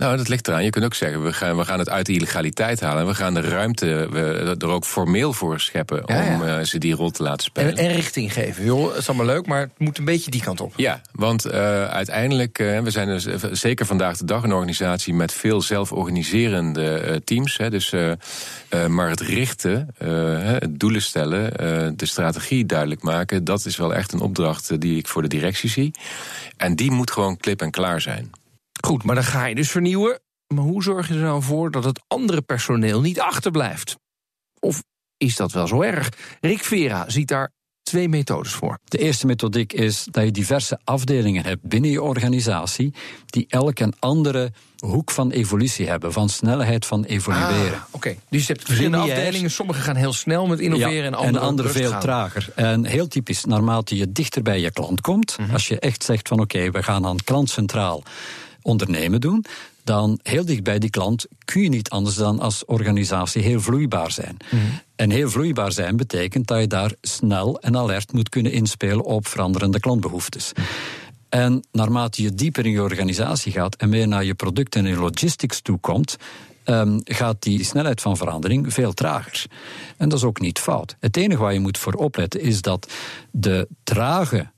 Nou, 0.00 0.16
dat 0.16 0.28
ligt 0.28 0.48
eraan. 0.48 0.64
Je 0.64 0.70
kunt 0.70 0.84
ook 0.84 0.94
zeggen, 0.94 1.22
we 1.22 1.32
gaan, 1.32 1.56
we 1.56 1.64
gaan 1.64 1.78
het 1.78 1.88
uit 1.88 2.06
de 2.06 2.12
illegaliteit 2.12 2.80
halen. 2.80 3.02
En 3.02 3.08
we 3.08 3.14
gaan 3.14 3.34
de 3.34 3.40
ruimte 3.40 4.08
we, 4.10 4.54
er 4.58 4.68
ook 4.68 4.84
formeel 4.84 5.32
voor 5.32 5.60
scheppen 5.60 6.08
om 6.08 6.42
uh, 6.42 6.60
ze 6.60 6.78
die 6.78 6.94
rol 6.94 7.10
te 7.10 7.22
laten 7.22 7.44
spelen. 7.44 7.76
En, 7.76 7.88
en, 7.88 7.94
richting 7.94 8.32
geven. 8.32 8.64
Joh, 8.64 8.88
het 8.88 8.98
is 8.98 9.08
allemaal 9.08 9.26
leuk, 9.26 9.46
maar 9.46 9.60
het 9.60 9.78
moet 9.78 9.98
een 9.98 10.04
beetje 10.04 10.30
die 10.30 10.42
kant 10.42 10.60
op. 10.60 10.72
Ja, 10.76 11.00
want 11.12 11.46
uh, 11.46 11.52
uiteindelijk, 11.84 12.58
uh, 12.58 12.80
we 12.80 12.90
zijn 12.90 13.06
dus 13.06 13.26
zeker 13.52 13.86
vandaag 13.86 14.16
de 14.16 14.24
dag 14.24 14.42
een 14.42 14.52
organisatie 14.52 15.14
met 15.14 15.32
veel 15.32 15.62
zelforganiserende 15.62 17.20
teams. 17.24 17.56
Hè, 17.56 17.70
dus, 17.70 17.94
maar 18.88 19.08
het 19.08 19.20
richten, 19.20 19.94
het 20.44 20.80
doelen 20.80 21.02
stellen, 21.02 21.52
de 21.96 22.06
strategie 22.06 22.66
duidelijk 22.66 23.02
maken, 23.02 23.44
dat 23.44 23.64
is 23.64 23.76
wel 23.76 23.94
echt 23.94 24.12
een 24.12 24.20
opdracht 24.20 24.80
die 24.80 24.98
ik 24.98 25.08
voor 25.08 25.22
de 25.22 25.28
directie 25.28 25.70
zie. 25.70 25.94
En 26.56 26.76
die 26.76 26.90
moet 26.90 27.10
gewoon 27.10 27.36
klip 27.36 27.62
en 27.62 27.70
klaar 27.70 28.00
zijn. 28.00 28.30
Goed, 28.80 29.04
maar 29.04 29.14
dan 29.14 29.24
ga 29.24 29.44
je 29.44 29.54
dus 29.54 29.70
vernieuwen. 29.70 30.20
Maar 30.54 30.64
hoe 30.64 30.82
zorg 30.82 31.08
je 31.08 31.14
er 31.14 31.20
nou 31.20 31.42
voor 31.42 31.70
dat 31.70 31.84
het 31.84 32.00
andere 32.06 32.42
personeel 32.42 33.00
niet 33.00 33.20
achterblijft? 33.20 33.96
Of 34.60 34.82
is 35.16 35.36
dat 35.36 35.52
wel 35.52 35.66
zo 35.66 35.82
erg? 35.82 36.08
Rick 36.40 36.64
Vera 36.64 37.04
ziet 37.08 37.28
daar 37.28 37.52
twee 37.82 38.08
methodes 38.08 38.52
voor. 38.52 38.78
De 38.84 38.98
eerste 38.98 39.26
methodiek 39.26 39.72
is 39.72 40.06
dat 40.10 40.24
je 40.24 40.30
diverse 40.30 40.78
afdelingen 40.84 41.44
hebt 41.44 41.62
binnen 41.62 41.90
je 41.90 42.02
organisatie 42.02 42.94
die 43.26 43.44
elk 43.48 43.78
een 43.78 43.94
andere 43.98 44.52
hoek 44.78 45.10
van 45.10 45.30
evolutie 45.30 45.88
hebben, 45.88 46.12
van 46.12 46.28
snelheid 46.28 46.86
van 46.86 47.04
evolueren. 47.04 47.74
Ah, 47.74 47.82
Oké, 47.90 48.16
dus 48.28 48.46
je 48.46 48.52
hebt 48.52 48.64
verschillende 48.64 48.96
afdelingen. 48.96 49.50
Sommige 49.50 49.80
gaan 49.80 49.96
heel 49.96 50.12
snel 50.12 50.46
met 50.46 50.60
innoveren 50.60 51.04
en 51.04 51.14
andere, 51.14 51.38
en 51.38 51.44
andere 51.44 51.68
veel 51.68 51.98
trager. 51.98 52.48
En 52.54 52.84
heel 52.84 53.08
typisch, 53.08 53.44
naarmate 53.44 53.96
je 53.96 54.12
dichter 54.12 54.42
bij 54.42 54.60
je 54.60 54.70
klant 54.70 55.00
komt, 55.00 55.38
mhm. 55.38 55.52
als 55.52 55.68
je 55.68 55.78
echt 55.78 56.04
zegt 56.04 56.28
van 56.28 56.40
oké, 56.40 56.70
we 56.70 56.82
gaan 56.82 57.06
aan 57.06 57.24
klant 57.24 57.50
centraal 57.50 58.02
ondernemen 58.62 59.20
doen, 59.20 59.44
dan 59.84 60.18
heel 60.22 60.44
dicht 60.44 60.62
bij 60.62 60.78
die 60.78 60.90
klant 60.90 61.26
kun 61.44 61.62
je 61.62 61.68
niet 61.68 61.90
anders 61.90 62.16
dan 62.16 62.40
als 62.40 62.64
organisatie 62.64 63.42
heel 63.42 63.60
vloeibaar 63.60 64.10
zijn. 64.10 64.36
Mhm. 64.50 64.62
En 64.96 65.10
heel 65.10 65.30
vloeibaar 65.30 65.72
zijn 65.72 65.96
betekent 65.96 66.46
dat 66.46 66.60
je 66.60 66.66
daar 66.66 66.92
snel 67.00 67.60
en 67.60 67.76
alert 67.76 68.12
moet 68.12 68.28
kunnen 68.28 68.52
inspelen 68.52 69.04
op 69.04 69.26
veranderende 69.26 69.80
klantbehoeftes. 69.80 70.52
En 71.28 71.64
naarmate 71.72 72.22
je 72.22 72.34
dieper 72.34 72.66
in 72.66 72.72
je 72.72 72.82
organisatie 72.82 73.52
gaat 73.52 73.76
en 73.76 73.88
meer 73.88 74.08
naar 74.08 74.24
je 74.24 74.34
product 74.34 74.76
en 74.76 74.86
je 74.86 74.96
logistics 74.96 75.60
toe 75.60 75.78
komt, 75.78 76.16
um, 76.64 77.00
gaat 77.04 77.42
die 77.42 77.64
snelheid 77.64 78.00
van 78.00 78.16
verandering 78.16 78.72
veel 78.72 78.92
trager. 78.92 79.46
En 79.96 80.08
dat 80.08 80.18
is 80.18 80.24
ook 80.24 80.40
niet 80.40 80.58
fout. 80.58 80.96
Het 81.00 81.16
enige 81.16 81.40
waar 81.40 81.52
je 81.52 81.60
moet 81.60 81.78
voor 81.78 81.92
opletten 81.92 82.40
is 82.40 82.62
dat 82.62 82.92
de 83.30 83.68
trage 83.84 84.50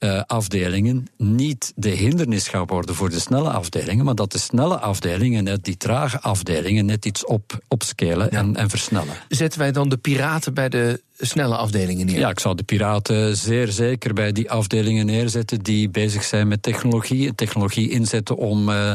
uh, 0.00 0.22
afdelingen 0.26 1.06
niet 1.16 1.72
de 1.76 1.88
hindernis 1.88 2.48
gaan 2.48 2.66
worden 2.66 2.94
voor 2.94 3.10
de 3.10 3.18
snelle 3.20 3.50
afdelingen, 3.50 4.04
maar 4.04 4.14
dat 4.14 4.32
de 4.32 4.38
snelle 4.38 4.78
afdelingen 4.78 5.44
net 5.44 5.64
die 5.64 5.76
trage 5.76 6.20
afdelingen 6.20 6.86
net 6.86 7.06
iets 7.06 7.24
op, 7.24 7.58
opscalen 7.68 8.30
en, 8.30 8.56
en 8.56 8.70
versnellen. 8.70 9.14
Zetten 9.28 9.58
wij 9.58 9.72
dan 9.72 9.88
de 9.88 9.96
piraten 9.96 10.54
bij 10.54 10.68
de 10.68 11.00
snelle 11.20 11.56
afdelingen 11.56 12.06
neer? 12.06 12.18
Ja, 12.18 12.28
ik 12.30 12.40
zou 12.40 12.54
de 12.54 12.62
piraten 12.62 13.36
zeer 13.36 13.68
zeker 13.68 14.14
bij 14.14 14.32
die 14.32 14.50
afdelingen 14.50 15.06
neerzetten 15.06 15.58
die 15.62 15.88
bezig 15.88 16.24
zijn 16.24 16.48
met 16.48 16.62
technologie. 16.62 17.34
Technologie 17.34 17.90
inzetten 17.90 18.36
om 18.36 18.68
uh, 18.68 18.92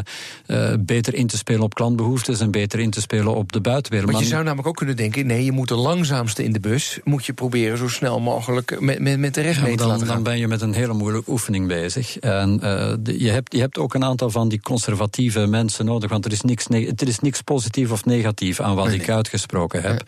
uh, 0.47 0.73
beter 0.79 1.13
in 1.13 1.27
te 1.27 1.37
spelen 1.37 1.61
op 1.61 1.73
klantbehoeftes 1.73 2.39
en 2.39 2.51
beter 2.51 2.79
in 2.79 2.89
te 2.89 3.01
spelen 3.01 3.35
op 3.35 3.51
de 3.51 3.61
buitenwereld. 3.61 4.11
Want 4.11 4.23
je 4.23 4.29
zou 4.29 4.43
namelijk 4.43 4.67
ook 4.67 4.75
kunnen 4.75 4.95
denken: 4.95 5.27
nee, 5.27 5.45
je 5.45 5.51
moet 5.51 5.67
de 5.67 5.75
langzaamste 5.75 6.43
in 6.43 6.53
de 6.53 6.59
bus, 6.59 6.99
moet 7.03 7.25
je 7.25 7.33
proberen 7.33 7.77
zo 7.77 7.87
snel 7.87 8.19
mogelijk 8.19 8.79
met, 8.79 8.99
met, 8.99 9.19
met 9.19 9.33
de 9.33 9.41
recht 9.41 9.61
mee 9.61 9.71
te 9.71 9.77
dan, 9.77 9.87
laten 9.87 10.05
gaan. 10.05 10.15
Dan 10.15 10.23
ben 10.23 10.37
je 10.37 10.47
met 10.47 10.61
een 10.61 10.73
hele 10.73 10.93
moeilijke 10.93 11.31
oefening 11.31 11.67
bezig. 11.67 12.19
En 12.19 12.59
uh, 12.63 12.93
de, 12.99 13.19
je, 13.23 13.29
hebt, 13.29 13.53
je 13.53 13.59
hebt 13.59 13.77
ook 13.77 13.93
een 13.93 14.03
aantal 14.03 14.29
van 14.29 14.49
die 14.49 14.61
conservatieve 14.61 15.45
mensen 15.45 15.85
nodig, 15.85 16.09
want 16.09 16.25
er 16.25 16.31
is 16.31 16.41
niks, 16.41 16.65
er 16.69 17.07
is 17.07 17.19
niks 17.19 17.41
positief 17.41 17.91
of 17.91 18.05
negatief 18.05 18.59
aan 18.59 18.75
wat 18.75 18.87
nee, 18.87 18.95
ik 18.95 19.09
uitgesproken 19.09 19.81
heb. 19.81 20.03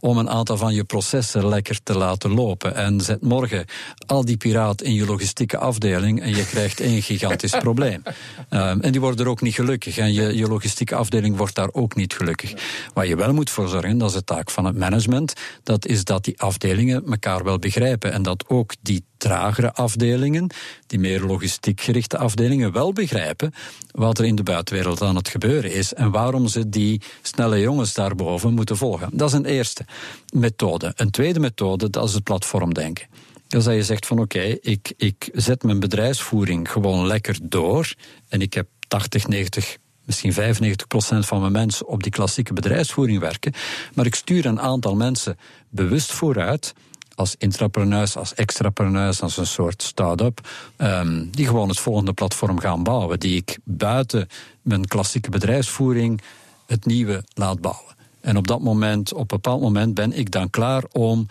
Om 0.00 0.18
een 0.18 0.30
aantal 0.30 0.56
van 0.56 0.74
je 0.74 0.84
processen 0.84 1.07
lekker 1.32 1.82
te 1.82 1.96
laten 1.98 2.30
lopen. 2.30 2.74
En 2.74 3.00
zet 3.00 3.22
morgen 3.22 3.64
al 4.06 4.24
die 4.24 4.36
piraat 4.36 4.82
in 4.82 4.94
je 4.94 5.06
logistieke 5.06 5.58
afdeling 5.58 6.20
en 6.20 6.36
je 6.36 6.46
krijgt 6.46 6.80
één 6.80 7.02
gigantisch 7.02 7.56
probleem. 7.66 8.02
Um, 8.50 8.80
en 8.80 8.92
die 8.92 9.00
worden 9.00 9.24
er 9.24 9.30
ook 9.30 9.40
niet 9.40 9.54
gelukkig. 9.54 9.98
En 9.98 10.12
je, 10.12 10.36
je 10.36 10.48
logistieke 10.48 10.94
afdeling 10.94 11.36
wordt 11.36 11.54
daar 11.54 11.68
ook 11.72 11.94
niet 11.94 12.14
gelukkig. 12.14 12.54
Waar 12.94 13.06
je 13.06 13.16
wel 13.16 13.32
moet 13.32 13.50
voor 13.50 13.68
zorgen, 13.68 13.98
dat 13.98 14.08
is 14.08 14.14
de 14.14 14.24
taak 14.24 14.50
van 14.50 14.64
het 14.64 14.76
management, 14.76 15.32
dat 15.62 15.86
is 15.86 16.04
dat 16.04 16.24
die 16.24 16.40
afdelingen 16.40 17.06
elkaar 17.06 17.44
wel 17.44 17.58
begrijpen. 17.58 18.12
En 18.12 18.22
dat 18.22 18.44
ook 18.48 18.74
die 18.80 19.04
tragere 19.18 19.72
afdelingen, 19.72 20.50
die 20.86 20.98
meer 20.98 21.20
logistiek 21.20 21.80
gerichte 21.80 22.18
afdelingen, 22.18 22.72
wel 22.72 22.92
begrijpen 22.92 23.52
wat 23.90 24.18
er 24.18 24.24
in 24.24 24.34
de 24.34 24.42
buitenwereld 24.42 25.02
aan 25.02 25.16
het 25.16 25.28
gebeuren 25.28 25.72
is 25.72 25.94
en 25.94 26.10
waarom 26.10 26.48
ze 26.48 26.68
die 26.68 27.00
snelle 27.22 27.60
jongens 27.60 27.94
daarboven 27.94 28.54
moeten 28.54 28.76
volgen. 28.76 29.08
Dat 29.12 29.28
is 29.28 29.34
een 29.34 29.44
eerste 29.44 29.84
methode. 30.32 30.92
Een 30.96 31.10
tweede 31.10 31.40
methode, 31.40 31.90
dat 31.90 32.08
is 32.08 32.14
het 32.14 32.24
platformdenken. 32.24 33.06
Dus 33.48 33.64
dat 33.64 33.74
je 33.74 33.82
zegt 33.82 34.06
van 34.06 34.18
oké, 34.18 34.56
ik, 34.60 34.92
ik 34.96 35.28
zet 35.32 35.62
mijn 35.62 35.80
bedrijfsvoering 35.80 36.70
gewoon 36.70 37.06
lekker 37.06 37.38
door 37.42 37.94
en 38.28 38.40
ik 38.40 38.54
heb 38.54 38.66
80, 38.88 39.28
90 39.28 39.76
misschien 40.08 40.32
95 40.32 40.86
procent 40.86 41.26
van 41.26 41.40
mijn 41.40 41.52
mensen 41.52 41.86
op 41.86 42.02
die 42.02 42.12
klassieke 42.12 42.52
bedrijfsvoering 42.52 43.18
werken. 43.20 43.52
Maar 43.94 44.06
ik 44.06 44.14
stuur 44.14 44.46
een 44.46 44.60
aantal 44.60 44.96
mensen 44.96 45.38
bewust 45.68 46.12
vooruit 46.12 46.74
als 47.18 47.34
intrapreneurs, 47.38 48.16
als 48.16 48.34
extrapreneurs, 48.34 49.22
als 49.22 49.36
een 49.36 49.46
soort 49.46 49.82
start-up, 49.82 50.48
um, 50.76 51.30
die 51.30 51.46
gewoon 51.46 51.68
het 51.68 51.78
volgende 51.78 52.12
platform 52.12 52.58
gaan 52.58 52.82
bouwen, 52.82 53.20
die 53.20 53.36
ik 53.36 53.58
buiten 53.64 54.28
mijn 54.62 54.86
klassieke 54.86 55.30
bedrijfsvoering 55.30 56.20
het 56.66 56.86
nieuwe 56.86 57.24
laat 57.34 57.60
bouwen. 57.60 57.94
En 58.20 58.36
op 58.36 58.46
dat 58.46 58.60
moment, 58.60 59.12
op 59.12 59.20
een 59.20 59.26
bepaald 59.26 59.60
moment, 59.60 59.94
ben 59.94 60.12
ik 60.12 60.30
dan 60.30 60.50
klaar 60.50 60.84
om 60.92 61.26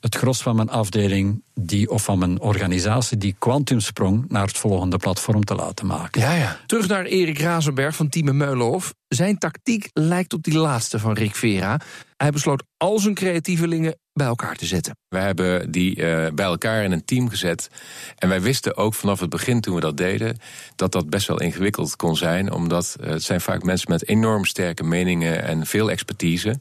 het 0.00 0.14
gros 0.14 0.42
van 0.42 0.56
mijn 0.56 0.70
afdeling 0.70 1.42
die, 1.60 1.90
of 1.90 2.04
van 2.04 2.18
mijn 2.18 2.40
organisatie 2.40 3.18
die 3.18 3.34
kwantumsprong 3.38 4.24
naar 4.28 4.46
het 4.46 4.58
volgende 4.58 4.96
platform 4.96 5.44
te 5.44 5.54
laten 5.54 5.86
maken. 5.86 6.20
Ja, 6.20 6.34
ja. 6.34 6.60
Terug 6.66 6.88
naar 6.88 7.04
Erik 7.04 7.38
Razenberg 7.38 7.96
van 7.96 8.08
Team 8.08 8.36
Meulenhof. 8.36 8.94
Zijn 9.08 9.38
tactiek 9.38 9.88
lijkt 9.92 10.32
op 10.32 10.42
die 10.42 10.58
laatste 10.58 10.98
van 10.98 11.12
Rick 11.12 11.34
Vera. 11.34 11.80
Hij 12.16 12.30
besloot 12.30 12.62
al 12.76 12.98
zijn 12.98 13.14
creatievelingen 13.14 13.98
bij 14.12 14.26
elkaar 14.26 14.56
te 14.56 14.66
zetten. 14.66 14.96
We 15.08 15.18
hebben 15.18 15.70
die 15.70 15.96
uh, 15.96 16.26
bij 16.34 16.44
elkaar 16.44 16.84
in 16.84 16.92
een 16.92 17.04
team 17.04 17.28
gezet. 17.28 17.68
En 18.16 18.28
wij 18.28 18.40
wisten 18.40 18.76
ook 18.76 18.94
vanaf 18.94 19.20
het 19.20 19.30
begin 19.30 19.60
toen 19.60 19.74
we 19.74 19.80
dat 19.80 19.96
deden... 19.96 20.38
dat 20.76 20.92
dat 20.92 21.10
best 21.10 21.26
wel 21.26 21.40
ingewikkeld 21.40 21.96
kon 21.96 22.16
zijn. 22.16 22.52
Omdat 22.52 22.96
uh, 23.00 23.10
het 23.10 23.22
zijn 23.22 23.40
vaak 23.40 23.62
mensen 23.62 23.90
met 23.90 24.08
enorm 24.08 24.44
sterke 24.44 24.84
meningen 24.84 25.42
en 25.42 25.66
veel 25.66 25.90
expertise... 25.90 26.60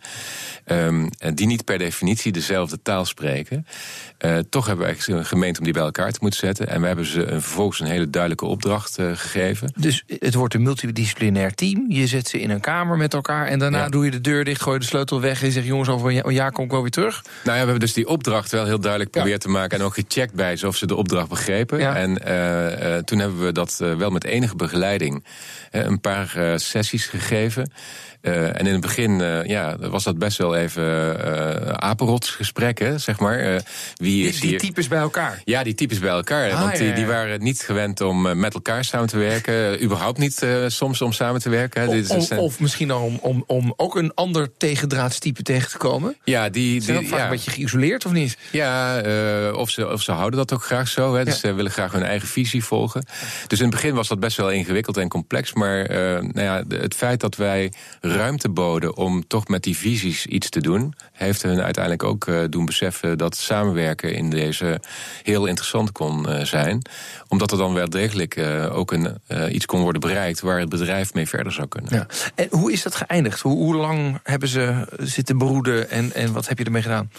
Um, 0.72 1.10
die 1.34 1.48
niet 1.48 1.66
per 1.66 1.78
definitie 1.78 2.32
dezelfde 2.32 2.82
taal 2.82 3.06
spreken. 3.06 3.66
Uh, 4.26 4.38
toch 4.50 4.66
hebben 4.66 4.87
wij 4.88 5.24
gemeend 5.24 5.58
om 5.58 5.64
die 5.64 5.74
bij 5.74 5.82
elkaar 5.82 6.12
te 6.12 6.20
moeten 6.22 6.40
zetten. 6.40 6.68
En 6.68 6.82
we 6.82 6.88
hebben 6.88 7.06
ze 7.06 7.26
een, 7.26 7.42
vervolgens 7.42 7.80
een 7.80 7.88
hele 7.88 8.10
duidelijke 8.10 8.46
opdracht 8.46 9.00
uh, 9.00 9.12
gegeven. 9.16 9.74
Dus 9.80 10.04
het 10.20 10.34
wordt 10.34 10.54
een 10.54 10.62
multidisciplinair 10.62 11.54
team. 11.54 11.86
Je 11.88 12.08
zet 12.08 12.28
ze 12.28 12.42
in 12.42 12.50
een 12.50 12.60
kamer 12.60 12.98
met 12.98 13.14
elkaar. 13.14 13.48
En 13.48 13.60
daarna 13.60 13.90
doe 13.90 14.06
je 14.06 14.12
de 14.12 14.22
deur 14.22 14.44
dicht, 14.44 14.62
gooi 14.62 14.76
je 14.76 14.82
de 14.82 14.88
sleutel 14.88 15.22
weg. 15.22 15.40
En 15.40 15.46
je 15.46 15.52
zegt: 15.52 15.66
jongens, 15.66 15.90
over 15.90 16.26
een 16.26 16.34
jaar 16.34 16.52
kom 16.52 16.66
ik 16.66 16.72
wel 16.72 16.82
weer 16.82 16.92
terug. 16.92 17.22
Nou 17.24 17.36
ja, 17.44 17.52
we 17.52 17.58
hebben 17.58 17.80
dus 17.80 17.94
die 17.94 18.08
opdracht 18.08 18.52
wel 18.52 18.66
heel 18.66 18.80
duidelijk 18.80 19.12
proberen 19.12 19.40
te 19.40 19.50
maken. 19.50 19.80
En 19.80 19.86
ook 19.86 19.94
gecheckt 19.94 20.34
bij 20.34 20.56
ze 20.56 20.68
of 20.68 20.76
ze 20.76 20.88
de 20.88 20.96
opdracht 20.96 21.30
begrepen. 21.30 21.96
En 21.96 22.10
uh, 22.10 22.98
toen 22.98 23.20
hebben 23.20 23.46
we 23.46 23.52
dat 23.52 23.78
wel 23.98 24.10
met 24.10 24.24
enige 24.24 24.56
begeleiding 24.56 25.26
een 25.72 26.02
paar 26.02 26.60
sessies 26.60 27.06
gegeven. 27.06 27.72
Uh, 28.28 28.60
en 28.60 28.66
in 28.66 28.72
het 28.72 28.82
begin 28.82 29.20
uh, 29.20 29.46
ja, 29.46 29.78
was 29.78 30.04
dat 30.04 30.18
best 30.18 30.38
wel 30.38 30.56
even 30.56 30.84
uh, 30.84 31.70
apenrotsgesprek, 31.70 32.80
hè, 32.80 32.98
zeg 32.98 33.20
maar. 33.20 33.54
Uh, 33.54 33.60
wie 33.96 34.28
is 34.28 34.40
die, 34.40 34.50
die 34.50 34.60
types 34.60 34.88
bij 34.88 35.00
elkaar? 35.00 35.42
Ja, 35.46 35.64
die 35.64 35.74
types 35.74 36.00
bij 36.00 36.10
elkaar. 36.10 36.52
Ah, 36.52 36.60
want 36.60 36.72
die, 36.76 36.84
ja, 36.84 36.90
ja. 36.90 36.96
die, 36.96 37.06
waren 37.06 37.44
niet 37.44 37.62
gewend 37.62 38.02
om 38.02 38.40
met 38.40 38.54
elkaar 38.54 38.84
samen 38.84 39.08
te 39.08 39.18
werken. 39.18 39.84
überhaupt 39.84 40.18
niet 40.18 40.46
soms 40.68 41.02
om 41.02 41.14
samen 41.14 41.42
te 41.42 41.50
werken. 41.50 41.82
Hè. 41.82 42.00
Of, 42.00 42.10
of, 42.10 42.32
of, 42.32 42.60
misschien 42.60 42.94
om, 42.94 43.18
om, 43.22 43.44
om 43.48 43.74
ook 43.76 43.96
een 43.96 44.14
ander 44.14 44.58
tegendraadstype 44.58 45.44
tegen 45.44 45.70
te 45.70 45.78
komen? 45.78 46.16
Ja, 46.24 46.50
die... 46.50 46.82
Zijn 46.82 47.00
die 47.00 47.08
vaak 47.08 47.24
een 47.24 47.30
beetje 47.30 47.52
geïsoleerd, 47.52 48.06
of 48.06 48.12
niet? 48.12 48.38
Ja, 48.52 49.02
of, 49.52 49.70
ze, 49.70 49.92
of 49.92 50.02
ze 50.02 50.12
houden 50.12 50.40
dat 50.40 50.54
ook 50.54 50.64
graag 50.64 50.88
zo. 50.88 51.16
Hè. 51.16 51.26
Dus 51.26 51.40
ze 51.40 51.54
willen 51.54 51.72
graag 51.72 51.92
hun 51.92 52.04
eigen 52.04 52.28
visie 52.28 52.64
volgen. 52.64 53.06
Dus 53.48 53.60
in 53.60 53.66
het 53.66 53.74
begin 53.74 53.96
was 53.96 54.08
dat 54.08 54.20
best 54.20 54.38
wel 54.38 54.52
ingewikkeld 54.52 54.98
en 54.98 55.08
complex. 55.08 55.54
Maar 55.54 55.90
nou 56.22 56.42
ja, 56.42 56.64
het 56.70 56.96
feit 56.96 57.20
dat 57.20 57.36
wij 57.36 57.72
ruimte 58.18 58.50
boden 58.50 58.98
om 58.98 59.28
toch 59.28 59.48
met 59.48 59.64
die 59.64 59.78
visies 59.78 60.26
iets 60.26 60.50
te 60.50 60.62
doen, 60.62 60.94
heeft 61.12 61.42
hen 61.42 61.64
uiteindelijk 61.64 62.04
ook 62.04 62.28
uh, 62.28 62.44
doen 62.50 62.66
beseffen 62.66 63.18
dat 63.18 63.36
samenwerken 63.36 64.14
in 64.14 64.30
deze 64.30 64.80
heel 65.24 65.46
interessant 65.46 65.92
kon 65.92 66.30
uh, 66.30 66.44
zijn. 66.44 66.82
Omdat 67.28 67.52
er 67.52 67.58
dan 67.58 67.74
wel 67.74 67.90
degelijk 67.90 68.36
uh, 68.36 68.78
ook 68.78 68.92
een, 68.92 69.22
iets 69.52 69.66
kon 69.66 69.82
worden 69.82 70.02
bereikt 70.02 70.40
waar 70.42 70.60
het 70.60 70.70
bedrijf 70.70 71.14
mee 71.14 71.28
verder 71.28 71.52
zou 71.52 71.68
kunnen. 71.68 71.94
Ja. 71.94 72.06
En 72.36 72.48
hoe 72.50 72.72
is 72.72 72.84
dat 72.84 72.96
geëindigd? 72.96 73.42
Hoe, 73.42 73.56
hoe 73.56 73.76
lang 73.76 74.20
hebben 74.24 74.50
ze 74.50 74.88
zitten 75.00 75.38
broeden 75.38 75.90
en, 75.90 76.14
en 76.14 76.34
wat 76.34 76.48
heb 76.48 76.58
je 76.58 76.64
ermee 76.64 76.82
gedaan? 76.82 77.12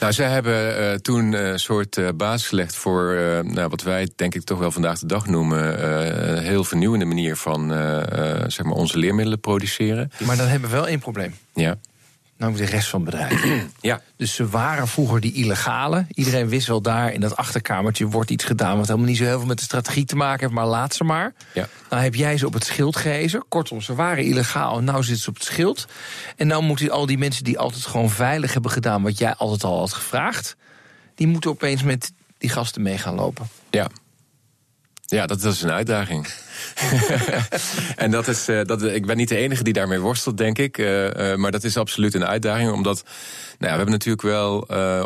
Nou, 0.00 0.12
zij 0.12 0.28
hebben 0.28 1.02
toen 1.02 1.32
een 1.32 1.58
soort 1.58 2.16
basis 2.16 2.48
gelegd 2.48 2.76
voor 2.76 3.14
nou, 3.44 3.68
wat 3.68 3.82
wij 3.82 4.08
denk 4.16 4.34
ik 4.34 4.42
toch 4.42 4.58
wel 4.58 4.70
vandaag 4.70 4.98
de 4.98 5.06
dag 5.06 5.26
noemen 5.26 5.88
een 6.36 6.42
heel 6.42 6.64
vernieuwende 6.64 7.04
manier 7.04 7.36
van 7.36 7.68
zeg 8.46 8.62
maar 8.62 8.74
onze 8.74 8.98
leermiddelen 8.98 9.40
produceren. 9.40 10.10
Maar 10.24 10.36
dan 10.46 10.54
hebben 10.54 10.70
we 10.70 10.76
wel 10.76 10.88
één 10.88 10.98
probleem. 10.98 11.34
Ja. 11.54 11.76
Nou, 12.36 12.56
de 12.56 12.64
rest 12.64 12.88
van 12.88 13.00
het 13.00 13.10
bedrijf. 13.10 13.64
ja. 13.80 14.00
Dus 14.16 14.34
ze 14.34 14.48
waren 14.48 14.88
vroeger 14.88 15.20
die 15.20 15.32
illegale. 15.32 16.06
Iedereen 16.14 16.48
wist 16.48 16.66
wel 16.66 16.80
daar 16.80 17.12
in 17.12 17.20
dat 17.20 17.36
achterkamertje 17.36 18.06
wordt 18.06 18.30
iets 18.30 18.44
gedaan... 18.44 18.76
wat 18.76 18.86
helemaal 18.86 19.08
niet 19.08 19.16
zo 19.16 19.24
heel 19.24 19.38
veel 19.38 19.46
met 19.46 19.58
de 19.58 19.64
strategie 19.64 20.04
te 20.04 20.16
maken 20.16 20.40
heeft, 20.40 20.52
maar 20.52 20.66
laat 20.66 20.94
ze 20.94 21.04
maar. 21.04 21.34
Ja. 21.54 21.68
Nou 21.90 22.02
heb 22.02 22.14
jij 22.14 22.36
ze 22.38 22.46
op 22.46 22.52
het 22.52 22.64
schild 22.64 22.96
gehezen. 22.96 23.44
Kortom, 23.48 23.80
ze 23.80 23.94
waren 23.94 24.24
illegaal 24.24 24.78
en 24.78 24.84
nou 24.84 25.02
zitten 25.02 25.22
ze 25.22 25.28
op 25.28 25.34
het 25.34 25.44
schild. 25.44 25.86
En 26.36 26.46
nou 26.46 26.62
moeten 26.62 26.90
al 26.90 27.06
die 27.06 27.18
mensen 27.18 27.44
die 27.44 27.58
altijd 27.58 27.86
gewoon 27.86 28.10
veilig 28.10 28.52
hebben 28.52 28.70
gedaan... 28.70 29.02
wat 29.02 29.18
jij 29.18 29.34
altijd 29.34 29.64
al 29.64 29.78
had 29.78 29.92
gevraagd... 29.92 30.56
die 31.14 31.26
moeten 31.26 31.50
opeens 31.50 31.82
met 31.82 32.12
die 32.38 32.50
gasten 32.50 32.82
mee 32.82 32.98
gaan 32.98 33.14
lopen. 33.14 33.48
Ja. 33.70 33.88
Ja, 35.08 35.26
dat, 35.26 35.44
is 35.44 35.62
een 35.62 35.70
uitdaging. 35.70 36.26
en 37.96 38.10
dat 38.10 38.28
is, 38.28 38.48
uh, 38.48 38.60
dat, 38.64 38.82
ik 38.82 39.06
ben 39.06 39.16
niet 39.16 39.28
de 39.28 39.36
enige 39.36 39.62
die 39.62 39.72
daarmee 39.72 39.98
worstelt, 39.98 40.38
denk 40.38 40.58
ik. 40.58 40.78
Uh, 40.78 41.04
uh, 41.04 41.34
maar 41.34 41.50
dat 41.50 41.64
is 41.64 41.76
absoluut 41.76 42.14
een 42.14 42.26
uitdaging, 42.26 42.72
omdat 42.72 43.02
nou 43.04 43.12
ja, 43.58 43.70
we 43.70 43.76
hebben 43.76 43.90
natuurlijk 43.90 44.22
wel 44.22 44.58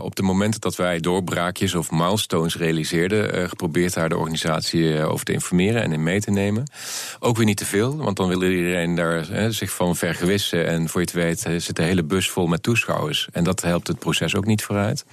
op 0.02 0.16
de 0.16 0.22
momenten 0.22 0.60
dat 0.60 0.76
wij 0.76 1.00
doorbraakjes 1.00 1.74
of 1.74 1.90
milestones 1.90 2.56
realiseerden, 2.56 3.48
geprobeerd 3.48 3.94
daar 3.94 4.08
de 4.08 4.16
organisatie 4.16 5.04
over 5.04 5.24
te 5.24 5.32
informeren 5.32 5.82
en 5.82 5.92
in 5.92 6.02
mee 6.02 6.20
te 6.20 6.30
nemen. 6.30 6.70
Ook 7.18 7.36
weer 7.36 7.46
niet 7.46 7.56
te 7.56 7.64
veel, 7.64 7.96
want 7.96 8.16
dan 8.16 8.28
wil 8.28 8.42
iedereen 8.42 8.94
daar 8.94 9.26
zich 9.48 9.70
van 9.70 9.96
vergewissen. 9.96 10.66
En 10.66 10.88
voor 10.88 11.00
je 11.00 11.06
het 11.06 11.16
weet 11.16 11.62
zit 11.62 11.76
de 11.76 11.82
hele 11.82 12.02
bus 12.02 12.30
vol 12.30 12.46
met 12.46 12.62
toeschouwers. 12.62 13.28
En 13.32 13.44
dat 13.44 13.62
helpt 13.62 13.86
het 13.86 13.98
proces 13.98 14.34
ook 14.34 14.46
niet 14.46 14.62
vooruit. 14.62 15.04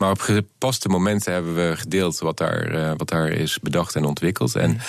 Maar 0.00 0.10
op 0.10 0.20
gepaste 0.20 0.88
momenten 0.88 1.32
hebben 1.32 1.54
we 1.54 1.76
gedeeld 1.76 2.18
wat 2.18 2.36
daar, 2.36 2.74
uh, 2.74 2.92
wat 2.96 3.08
daar 3.08 3.28
is 3.28 3.58
bedacht 3.58 3.96
en 3.96 4.04
ontwikkeld. 4.04 4.56
En 4.56 4.80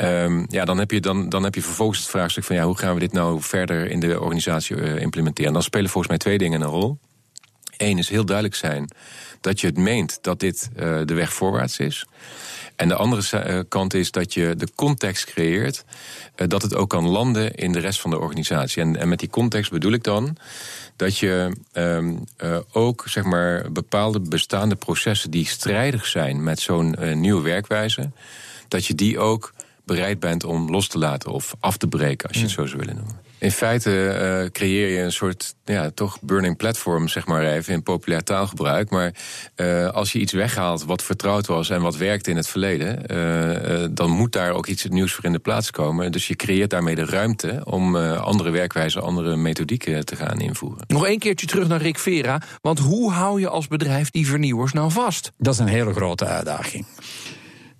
um, 0.00 0.46
ja, 0.48 0.64
dan 0.64 0.78
heb, 0.78 0.90
je, 0.90 1.00
dan, 1.00 1.28
dan 1.28 1.42
heb 1.42 1.54
je 1.54 1.62
vervolgens 1.62 1.98
het 1.98 2.08
vraagstuk 2.08 2.44
van 2.44 2.56
ja, 2.56 2.64
hoe 2.64 2.78
gaan 2.78 2.94
we 2.94 3.00
dit 3.00 3.12
nou 3.12 3.40
verder 3.40 3.90
in 3.90 4.00
de 4.00 4.20
organisatie 4.20 4.76
uh, 4.76 5.00
implementeren? 5.00 5.46
En 5.46 5.52
dan 5.52 5.62
spelen 5.62 5.90
volgens 5.90 6.08
mij 6.08 6.18
twee 6.18 6.38
dingen 6.38 6.60
een 6.60 6.68
rol. 6.68 6.98
Eén 7.76 7.98
is 7.98 8.08
heel 8.08 8.24
duidelijk 8.24 8.56
zijn 8.56 8.90
dat 9.40 9.60
je 9.60 9.66
het 9.66 9.76
meent 9.76 10.18
dat 10.20 10.40
dit 10.40 10.70
uh, 10.76 11.00
de 11.04 11.14
weg 11.14 11.32
voorwaarts 11.32 11.78
is. 11.78 12.06
En 12.76 12.88
de 12.88 12.94
andere 12.94 13.64
kant 13.68 13.94
is 13.94 14.10
dat 14.10 14.34
je 14.34 14.54
de 14.56 14.68
context 14.74 15.24
creëert 15.24 15.84
dat 16.34 16.62
het 16.62 16.74
ook 16.74 16.90
kan 16.90 17.08
landen 17.08 17.54
in 17.54 17.72
de 17.72 17.78
rest 17.78 18.00
van 18.00 18.10
de 18.10 18.18
organisatie. 18.18 18.82
En, 18.82 18.96
en 18.96 19.08
met 19.08 19.18
die 19.18 19.28
context 19.28 19.70
bedoel 19.70 19.92
ik 19.92 20.02
dan 20.02 20.36
dat 20.96 21.18
je 21.18 21.52
um, 21.72 22.24
uh, 22.44 22.58
ook 22.72 23.04
zeg 23.06 23.24
maar, 23.24 23.72
bepaalde 23.72 24.20
bestaande 24.20 24.74
processen 24.74 25.30
die 25.30 25.46
strijdig 25.46 26.06
zijn 26.06 26.42
met 26.42 26.60
zo'n 26.60 26.96
nieuwe 27.20 27.42
werkwijze, 27.42 28.10
dat 28.68 28.86
je 28.86 28.94
die 28.94 29.18
ook 29.18 29.52
bereid 29.84 30.20
bent 30.20 30.44
om 30.44 30.70
los 30.70 30.88
te 30.88 30.98
laten 30.98 31.32
of 31.32 31.54
af 31.60 31.76
te 31.76 31.86
breken, 31.86 32.28
als 32.28 32.36
je 32.36 32.42
het 32.42 32.52
zo 32.52 32.66
zou 32.66 32.78
willen 32.78 32.96
noemen. 32.96 33.25
In 33.38 33.50
feite 33.50 33.90
uh, 33.90 34.50
creëer 34.50 34.88
je 34.88 35.00
een 35.00 35.12
soort 35.12 35.54
ja, 35.64 35.90
toch 35.90 36.20
burning 36.20 36.56
platform, 36.56 37.08
zeg 37.08 37.26
maar 37.26 37.44
even 37.44 37.72
in 37.72 37.82
populair 37.82 38.22
taalgebruik. 38.22 38.90
Maar 38.90 39.14
uh, 39.56 39.88
als 39.88 40.12
je 40.12 40.18
iets 40.18 40.32
weghaalt 40.32 40.84
wat 40.84 41.02
vertrouwd 41.02 41.46
was 41.46 41.70
en 41.70 41.82
wat 41.82 41.96
werkte 41.96 42.30
in 42.30 42.36
het 42.36 42.48
verleden, 42.48 43.12
uh, 43.12 43.86
dan 43.90 44.10
moet 44.10 44.32
daar 44.32 44.52
ook 44.52 44.66
iets 44.66 44.84
nieuws 44.84 45.12
voor 45.12 45.24
in 45.24 45.32
de 45.32 45.38
plaats 45.38 45.70
komen. 45.70 46.12
Dus 46.12 46.26
je 46.26 46.36
creëert 46.36 46.70
daarmee 46.70 46.94
de 46.94 47.04
ruimte 47.04 47.60
om 47.64 47.96
andere 47.96 48.50
werkwijzen, 48.50 49.02
andere 49.02 49.36
methodieken 49.36 50.04
te 50.04 50.16
gaan 50.16 50.40
invoeren. 50.40 50.84
Nog 50.86 51.08
een 51.08 51.18
keertje 51.18 51.46
terug 51.46 51.68
naar 51.68 51.82
Rick 51.82 51.98
Vera. 51.98 52.40
Want 52.60 52.78
hoe 52.78 53.12
hou 53.12 53.40
je 53.40 53.48
als 53.48 53.68
bedrijf 53.68 54.10
die 54.10 54.26
vernieuwers 54.26 54.72
nou 54.72 54.90
vast? 54.90 55.32
Dat 55.38 55.52
is 55.54 55.60
een 55.60 55.66
hele 55.66 55.92
grote 55.92 56.24
uitdaging. 56.24 56.86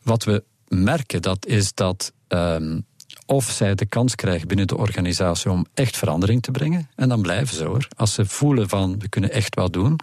Wat 0.03 0.25
we 0.25 0.45
merken, 0.69 1.23
dat 1.23 1.47
is 1.47 1.75
dat. 1.75 2.12
Um, 2.29 2.87
of 3.26 3.50
zij 3.50 3.74
de 3.74 3.86
kans 3.86 4.14
krijgen 4.14 4.48
binnen 4.48 4.66
de 4.66 4.76
organisatie 4.76 5.50
om 5.50 5.66
echt 5.74 5.96
verandering 5.96 6.42
te 6.42 6.50
brengen. 6.50 6.88
En 6.94 7.08
dan 7.08 7.22
blijven 7.22 7.56
ze 7.56 7.64
hoor. 7.64 7.88
Als 7.96 8.14
ze 8.14 8.26
voelen 8.26 8.68
van 8.68 8.98
we 8.98 9.08
kunnen 9.08 9.30
echt 9.30 9.54
wat 9.54 9.72
doen. 9.72 10.00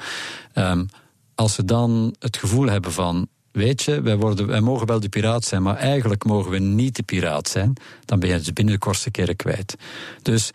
Um, 0.56 0.88
als 1.36 1.54
ze 1.54 1.66
dan 1.66 2.16
het 2.20 2.38
gevoel 2.38 2.68
hebben 2.68 2.92
van 2.92 3.28
weet 3.52 3.84
je, 3.84 4.02
wij, 4.02 4.18
worden, 4.18 4.64
mogen 4.64 4.88
wel 4.88 5.00
de 5.00 5.10
piraat 5.10 5.46
zijn, 5.46 5.62
maar 5.62 5.76
eigenlijk 5.76 6.26
mogen 6.26 6.52
we 6.52 6.60
niet 6.60 6.96
de 6.96 7.04
piraat 7.04 7.48
zijn, 7.48 7.74
dan 8.06 8.20
ben 8.20 8.30
je 8.30 8.36
het 8.36 8.54
binnen 8.54 8.74
de 8.74 8.80
kortste 8.80 9.12
keren 9.12 9.36
kwijt. 9.36 9.76
Dus 10.22 10.52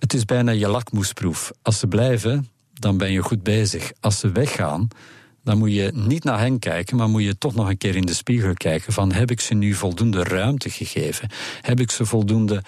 het 0.00 0.14
is 0.14 0.24
bijna 0.24 0.50
je 0.50 0.68
lakmoesproef. 0.68 1.52
Als 1.62 1.78
ze 1.78 1.86
blijven, 1.86 2.48
dan 2.72 2.98
ben 2.98 3.12
je 3.12 3.22
goed 3.22 3.42
bezig. 3.42 3.92
Als 4.00 4.18
ze 4.18 4.32
weggaan, 4.32 4.88
dan 5.46 5.58
moet 5.58 5.72
je 5.72 5.90
niet 5.94 6.24
naar 6.24 6.38
hen 6.38 6.58
kijken, 6.58 6.96
maar 6.96 7.08
moet 7.08 7.22
je 7.22 7.38
toch 7.38 7.54
nog 7.54 7.68
een 7.68 7.78
keer 7.78 7.96
in 7.96 8.06
de 8.06 8.14
spiegel 8.14 8.54
kijken 8.54 8.92
van 8.92 9.12
heb 9.12 9.30
ik 9.30 9.40
ze 9.40 9.54
nu 9.54 9.74
voldoende 9.74 10.22
ruimte 10.22 10.70
gegeven? 10.70 11.28
Heb 11.60 11.80
ik 11.80 11.90
ze 11.90 12.04
voldoende 12.04 12.62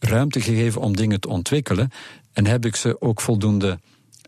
ruimte 0.00 0.40
gegeven 0.40 0.80
om 0.80 0.96
dingen 0.96 1.20
te 1.20 1.28
ontwikkelen? 1.28 1.90
En 2.32 2.46
heb 2.46 2.64
ik 2.64 2.76
ze 2.76 3.00
ook 3.00 3.20
voldoende 3.20 3.78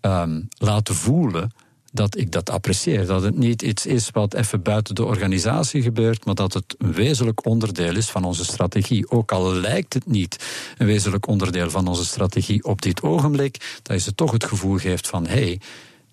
um, 0.00 0.48
laten 0.58 0.94
voelen 0.94 1.52
dat 1.92 2.16
ik 2.16 2.30
dat 2.30 2.50
apprecieer. 2.50 3.06
Dat 3.06 3.22
het 3.22 3.36
niet 3.36 3.62
iets 3.62 3.86
is 3.86 4.10
wat 4.10 4.34
even 4.34 4.62
buiten 4.62 4.94
de 4.94 5.04
organisatie 5.04 5.82
gebeurt, 5.82 6.24
maar 6.24 6.34
dat 6.34 6.52
het 6.52 6.74
een 6.78 6.92
wezenlijk 6.92 7.46
onderdeel 7.46 7.96
is 7.96 8.10
van 8.10 8.24
onze 8.24 8.44
strategie. 8.44 9.10
Ook 9.10 9.32
al 9.32 9.54
lijkt 9.54 9.94
het 9.94 10.06
niet 10.06 10.44
een 10.78 10.86
wezenlijk 10.86 11.26
onderdeel 11.26 11.70
van 11.70 11.88
onze 11.88 12.04
strategie 12.04 12.64
op 12.64 12.82
dit 12.82 13.02
ogenblik, 13.02 13.80
dat 13.82 13.96
je 13.96 14.02
ze 14.02 14.14
toch 14.14 14.32
het 14.32 14.44
gevoel 14.44 14.76
geeft 14.76 15.08
van 15.08 15.26
hé, 15.26 15.32
hey, 15.32 15.60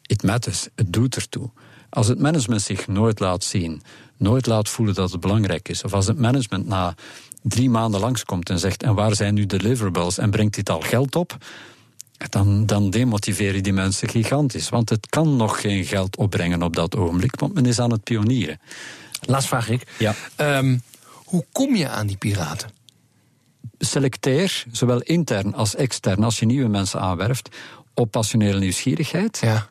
it 0.06 0.24
matters, 0.24 0.68
het 0.76 0.94
doet 0.94 1.16
ertoe. 1.16 1.50
Als 1.90 2.08
het 2.08 2.20
management 2.20 2.62
zich 2.62 2.88
nooit 2.88 3.20
laat 3.20 3.44
zien, 3.44 3.82
nooit 4.18 4.46
laat 4.46 4.70
voelen 4.70 4.96
dat 4.96 5.12
het 5.12 5.20
belangrijk 5.20 5.70
is, 5.70 5.84
of 5.84 5.94
als 5.94 6.08
het 6.08 6.20
management 6.20 6.68
na 6.68 6.96
drie 7.42 7.70
maanden 7.70 8.00
langskomt 8.00 8.50
en 8.50 8.60
zegt: 8.60 8.84
En 8.84 8.94
waar 8.96 9.16
zijn 9.16 9.34
nu 9.34 9.46
deliverables 9.46 10.18
en 10.18 10.32
brengt 10.32 10.56
dit 10.56 10.70
al 10.70 10.82
geld 10.82 11.16
op? 11.16 11.38
Dan, 12.30 12.66
dan 12.66 12.90
demotiveer 12.90 13.56
je 13.56 13.62
die 13.62 13.74
mensen 13.74 14.10
gigantisch. 14.10 14.70
Want 14.70 14.90
het 14.90 15.08
kan 15.10 15.36
nog 15.36 15.62
geen 15.62 15.86
geld 15.86 16.18
opbrengen 16.18 16.64
op 16.64 16.76
dat 16.76 16.96
ogenblik, 16.96 17.40
want 17.40 17.54
men 17.54 17.66
is 17.66 17.80
aan 17.80 17.92
het 17.92 18.04
pionieren. 18.04 18.60
Laatst 19.22 19.48
vraag 19.48 19.70
ik: 19.70 19.96
ja. 19.98 20.16
Um, 20.38 20.82
hoe 21.26 21.46
kom 21.52 21.76
je 21.76 21.90
aan 21.90 22.08
die 22.08 22.18
piraten? 22.18 22.70
Selecteer, 23.78 24.66
zowel 24.72 25.02
intern 25.02 25.54
als 25.54 25.76
extern, 25.76 26.24
als 26.24 26.40
je 26.40 26.46
nieuwe 26.46 26.68
mensen 26.68 27.00
aanwerft, 27.00 27.50
op 27.94 28.12
passionele 28.12 28.60
nieuwsgierigheid. 28.60 29.40
Ja 29.42 29.70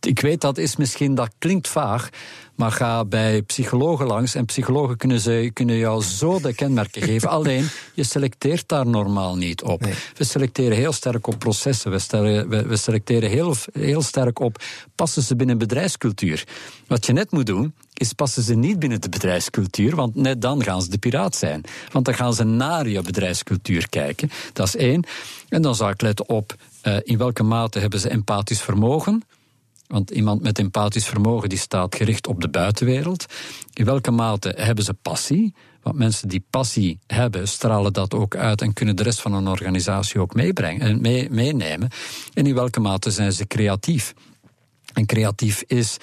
ik 0.00 0.20
weet 0.20 0.40
dat 0.40 0.58
is 0.58 0.76
misschien, 0.76 1.14
dat 1.14 1.30
klinkt 1.38 1.68
vaag, 1.68 2.08
maar 2.54 2.72
ga 2.72 3.04
bij 3.04 3.42
psychologen 3.42 4.06
langs 4.06 4.34
en 4.34 4.44
psychologen 4.44 4.96
kunnen, 4.96 5.20
ze, 5.20 5.50
kunnen 5.52 5.76
jou 5.76 6.02
zo 6.02 6.40
de 6.40 6.54
kenmerken 6.54 7.02
geven. 7.02 7.28
Alleen, 7.38 7.68
je 7.94 8.04
selecteert 8.04 8.68
daar 8.68 8.86
normaal 8.86 9.36
niet 9.36 9.62
op. 9.62 9.86
We 10.16 10.24
selecteren 10.24 10.76
heel 10.76 10.92
sterk 10.92 11.26
op 11.26 11.38
processen, 11.38 11.90
we, 11.90 11.98
stellen, 11.98 12.48
we, 12.48 12.66
we 12.66 12.76
selecteren 12.76 13.30
heel, 13.30 13.54
heel 13.72 14.02
sterk 14.02 14.38
op 14.38 14.62
passen 14.94 15.22
ze 15.22 15.36
binnen 15.36 15.58
bedrijfscultuur. 15.58 16.44
Wat 16.86 17.06
je 17.06 17.12
net 17.12 17.30
moet 17.30 17.46
doen, 17.46 17.74
is 17.94 18.12
passen 18.12 18.42
ze 18.42 18.54
niet 18.54 18.78
binnen 18.78 19.00
de 19.00 19.08
bedrijfscultuur, 19.08 19.96
want 19.96 20.14
net 20.14 20.42
dan 20.42 20.62
gaan 20.62 20.82
ze 20.82 20.90
de 20.90 20.98
piraat 20.98 21.36
zijn. 21.36 21.62
Want 21.92 22.04
dan 22.04 22.14
gaan 22.14 22.34
ze 22.34 22.44
naar 22.44 22.88
je 22.88 23.02
bedrijfscultuur 23.02 23.88
kijken. 23.88 24.30
Dat 24.52 24.66
is 24.66 24.76
één. 24.76 25.04
En 25.48 25.62
dan 25.62 25.74
zou 25.74 25.90
ik 25.90 26.00
letten 26.00 26.28
op 26.28 26.54
uh, 26.84 26.96
in 27.02 27.18
welke 27.18 27.42
mate 27.42 27.78
hebben 27.78 28.00
ze 28.00 28.08
empathisch 28.08 28.62
vermogen. 28.62 29.22
Want 29.90 30.10
iemand 30.10 30.42
met 30.42 30.58
empathisch 30.58 31.06
vermogen 31.06 31.48
die 31.48 31.58
staat 31.58 31.94
gericht 31.94 32.26
op 32.26 32.40
de 32.40 32.48
buitenwereld. 32.48 33.26
In 33.72 33.84
welke 33.84 34.10
mate 34.10 34.54
hebben 34.56 34.84
ze 34.84 34.94
passie? 34.94 35.54
Want 35.82 35.96
mensen 35.96 36.28
die 36.28 36.44
passie 36.50 36.98
hebben, 37.06 37.48
stralen 37.48 37.92
dat 37.92 38.14
ook 38.14 38.36
uit 38.36 38.62
en 38.62 38.72
kunnen 38.72 38.96
de 38.96 39.02
rest 39.02 39.20
van 39.20 39.32
een 39.32 39.48
organisatie 39.48 40.20
ook 40.20 40.34
meebrengen 40.34 40.80
en 40.80 41.00
mee, 41.00 41.30
meenemen. 41.30 41.88
En 42.34 42.46
in 42.46 42.54
welke 42.54 42.80
mate 42.80 43.10
zijn 43.10 43.32
ze 43.32 43.46
creatief? 43.46 44.14
En 44.94 45.06
creatief 45.06 45.62
is 45.66 45.96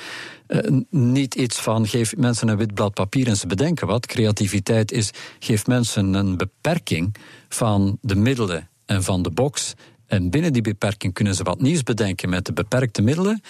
uh, 0.48 0.60
niet 0.90 1.36
iets 1.36 1.60
van 1.60 1.88
geef 1.88 2.16
mensen 2.16 2.48
een 2.48 2.58
wit 2.58 2.74
blad 2.74 2.94
papier 2.94 3.28
en 3.28 3.38
ze 3.38 3.48
bedenken 3.48 3.88
wat. 3.88 4.06
Creativiteit 4.06 4.92
is 4.92 5.12
geef 5.40 5.68
mensen 5.68 6.14
een 6.14 6.38
beperking 6.38 7.16
van 7.50 7.98
de 8.02 8.16
middelen 8.16 8.70
en 8.86 9.04
van 9.04 9.22
de 9.22 9.32
box. 9.32 9.74
En 10.06 10.30
binnen 10.30 10.54
die 10.54 10.62
beperking 10.62 11.14
kunnen 11.14 11.36
ze 11.36 11.44
wat 11.44 11.62
nieuws 11.62 11.84
bedenken 11.84 12.30
met 12.30 12.46
de 12.46 12.54
beperkte 12.54 13.02
middelen. 13.02 13.42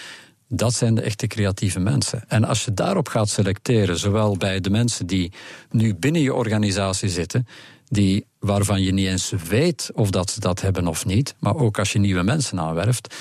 Dat 0.48 0.74
zijn 0.74 0.94
de 0.94 1.00
echte 1.00 1.26
creatieve 1.26 1.80
mensen. 1.80 2.24
En 2.28 2.44
als 2.44 2.64
je 2.64 2.74
daarop 2.74 3.08
gaat 3.08 3.28
selecteren, 3.28 3.98
zowel 3.98 4.36
bij 4.36 4.60
de 4.60 4.70
mensen 4.70 5.06
die 5.06 5.32
nu 5.70 5.94
binnen 5.94 6.22
je 6.22 6.34
organisatie 6.34 7.08
zitten, 7.08 7.46
die, 7.88 8.26
waarvan 8.38 8.82
je 8.82 8.92
niet 8.92 9.06
eens 9.06 9.32
weet 9.48 9.90
of 9.94 10.10
dat 10.10 10.30
ze 10.30 10.40
dat 10.40 10.60
hebben 10.60 10.86
of 10.86 11.04
niet, 11.04 11.34
maar 11.38 11.56
ook 11.56 11.78
als 11.78 11.92
je 11.92 11.98
nieuwe 11.98 12.22
mensen 12.22 12.60
aanwerft, 12.60 13.14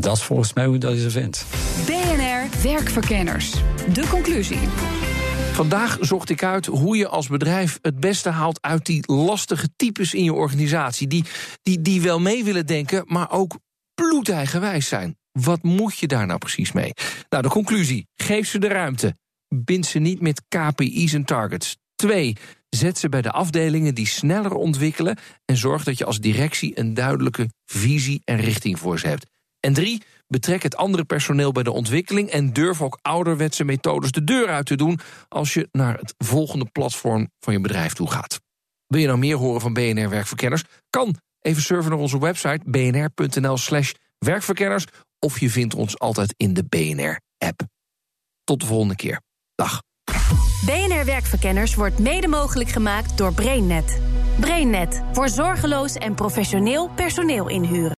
dat 0.00 0.16
is 0.16 0.22
volgens 0.22 0.52
mij 0.52 0.66
hoe 0.66 0.78
dat 0.78 0.92
je 0.92 1.00
ze 1.00 1.10
vindt. 1.10 1.46
BNR 1.86 2.62
Werkverkenners. 2.62 3.52
De 3.92 4.08
conclusie. 4.10 4.68
Vandaag 5.52 5.98
zocht 6.00 6.30
ik 6.30 6.42
uit 6.42 6.66
hoe 6.66 6.96
je 6.96 7.08
als 7.08 7.28
bedrijf 7.28 7.78
het 7.82 8.00
beste 8.00 8.28
haalt 8.28 8.62
uit 8.62 8.86
die 8.86 9.12
lastige 9.12 9.68
types 9.76 10.14
in 10.14 10.24
je 10.24 10.32
organisatie. 10.32 11.06
Die, 11.06 11.24
die, 11.62 11.82
die 11.82 12.02
wel 12.02 12.20
mee 12.20 12.44
willen 12.44 12.66
denken, 12.66 13.04
maar 13.06 13.30
ook 13.30 13.58
bloedeigenwijs 13.94 14.88
zijn. 14.88 15.16
Wat 15.40 15.62
moet 15.62 15.98
je 15.98 16.06
daar 16.06 16.26
nou 16.26 16.38
precies 16.38 16.72
mee? 16.72 16.92
Nou, 17.28 17.42
de 17.42 17.48
conclusie: 17.48 18.06
geef 18.14 18.48
ze 18.48 18.58
de 18.58 18.68
ruimte. 18.68 19.16
Bind 19.48 19.86
ze 19.86 19.98
niet 19.98 20.20
met 20.20 20.42
KPI's 20.48 21.12
en 21.12 21.24
targets. 21.24 21.76
Twee, 21.94 22.36
zet 22.70 22.98
ze 22.98 23.08
bij 23.08 23.22
de 23.22 23.30
afdelingen 23.30 23.94
die 23.94 24.06
sneller 24.06 24.52
ontwikkelen 24.52 25.18
en 25.44 25.56
zorg 25.56 25.84
dat 25.84 25.98
je 25.98 26.04
als 26.04 26.20
directie 26.20 26.78
een 26.78 26.94
duidelijke 26.94 27.50
visie 27.64 28.22
en 28.24 28.36
richting 28.36 28.78
voor 28.78 28.98
ze 28.98 29.06
hebt. 29.06 29.26
En 29.60 29.72
drie, 29.72 30.02
betrek 30.26 30.62
het 30.62 30.76
andere 30.76 31.04
personeel 31.04 31.52
bij 31.52 31.62
de 31.62 31.72
ontwikkeling 31.72 32.30
en 32.30 32.52
durf 32.52 32.82
ook 32.82 32.98
ouderwetse 33.02 33.64
methodes 33.64 34.10
de 34.10 34.24
deur 34.24 34.48
uit 34.48 34.66
te 34.66 34.76
doen 34.76 35.00
als 35.28 35.54
je 35.54 35.68
naar 35.72 35.98
het 35.98 36.14
volgende 36.18 36.64
platform 36.64 37.30
van 37.40 37.52
je 37.52 37.60
bedrijf 37.60 37.92
toe 37.92 38.10
gaat. 38.10 38.40
Wil 38.86 39.00
je 39.00 39.06
nou 39.06 39.18
meer 39.18 39.36
horen 39.36 39.60
van 39.60 39.72
BNR 39.72 40.08
Werkverkenners? 40.08 40.64
Kan 40.90 41.16
even 41.40 41.62
surfen 41.62 41.90
naar 41.90 42.00
onze 42.00 42.18
website 42.18 42.60
bnr.nl/slash 42.64 43.92
werkverkenners 44.18 44.84
of 45.18 45.40
je 45.40 45.50
vindt 45.50 45.74
ons 45.74 45.98
altijd 45.98 46.34
in 46.36 46.54
de 46.54 46.64
BNR-app. 46.64 47.60
Tot 48.44 48.60
de 48.60 48.66
volgende 48.66 48.96
keer. 48.96 49.20
Dag. 49.54 49.82
BNR 50.64 51.04
Werkverkenners 51.04 51.74
wordt 51.74 51.98
mede 51.98 52.28
mogelijk 52.28 52.68
gemaakt 52.68 53.18
door 53.18 53.34
BrainNet. 53.34 54.00
BrainNet 54.40 55.02
voor 55.12 55.28
zorgeloos 55.28 55.94
en 55.94 56.14
professioneel 56.14 56.90
personeel 56.90 57.48
inhuren. 57.48 57.97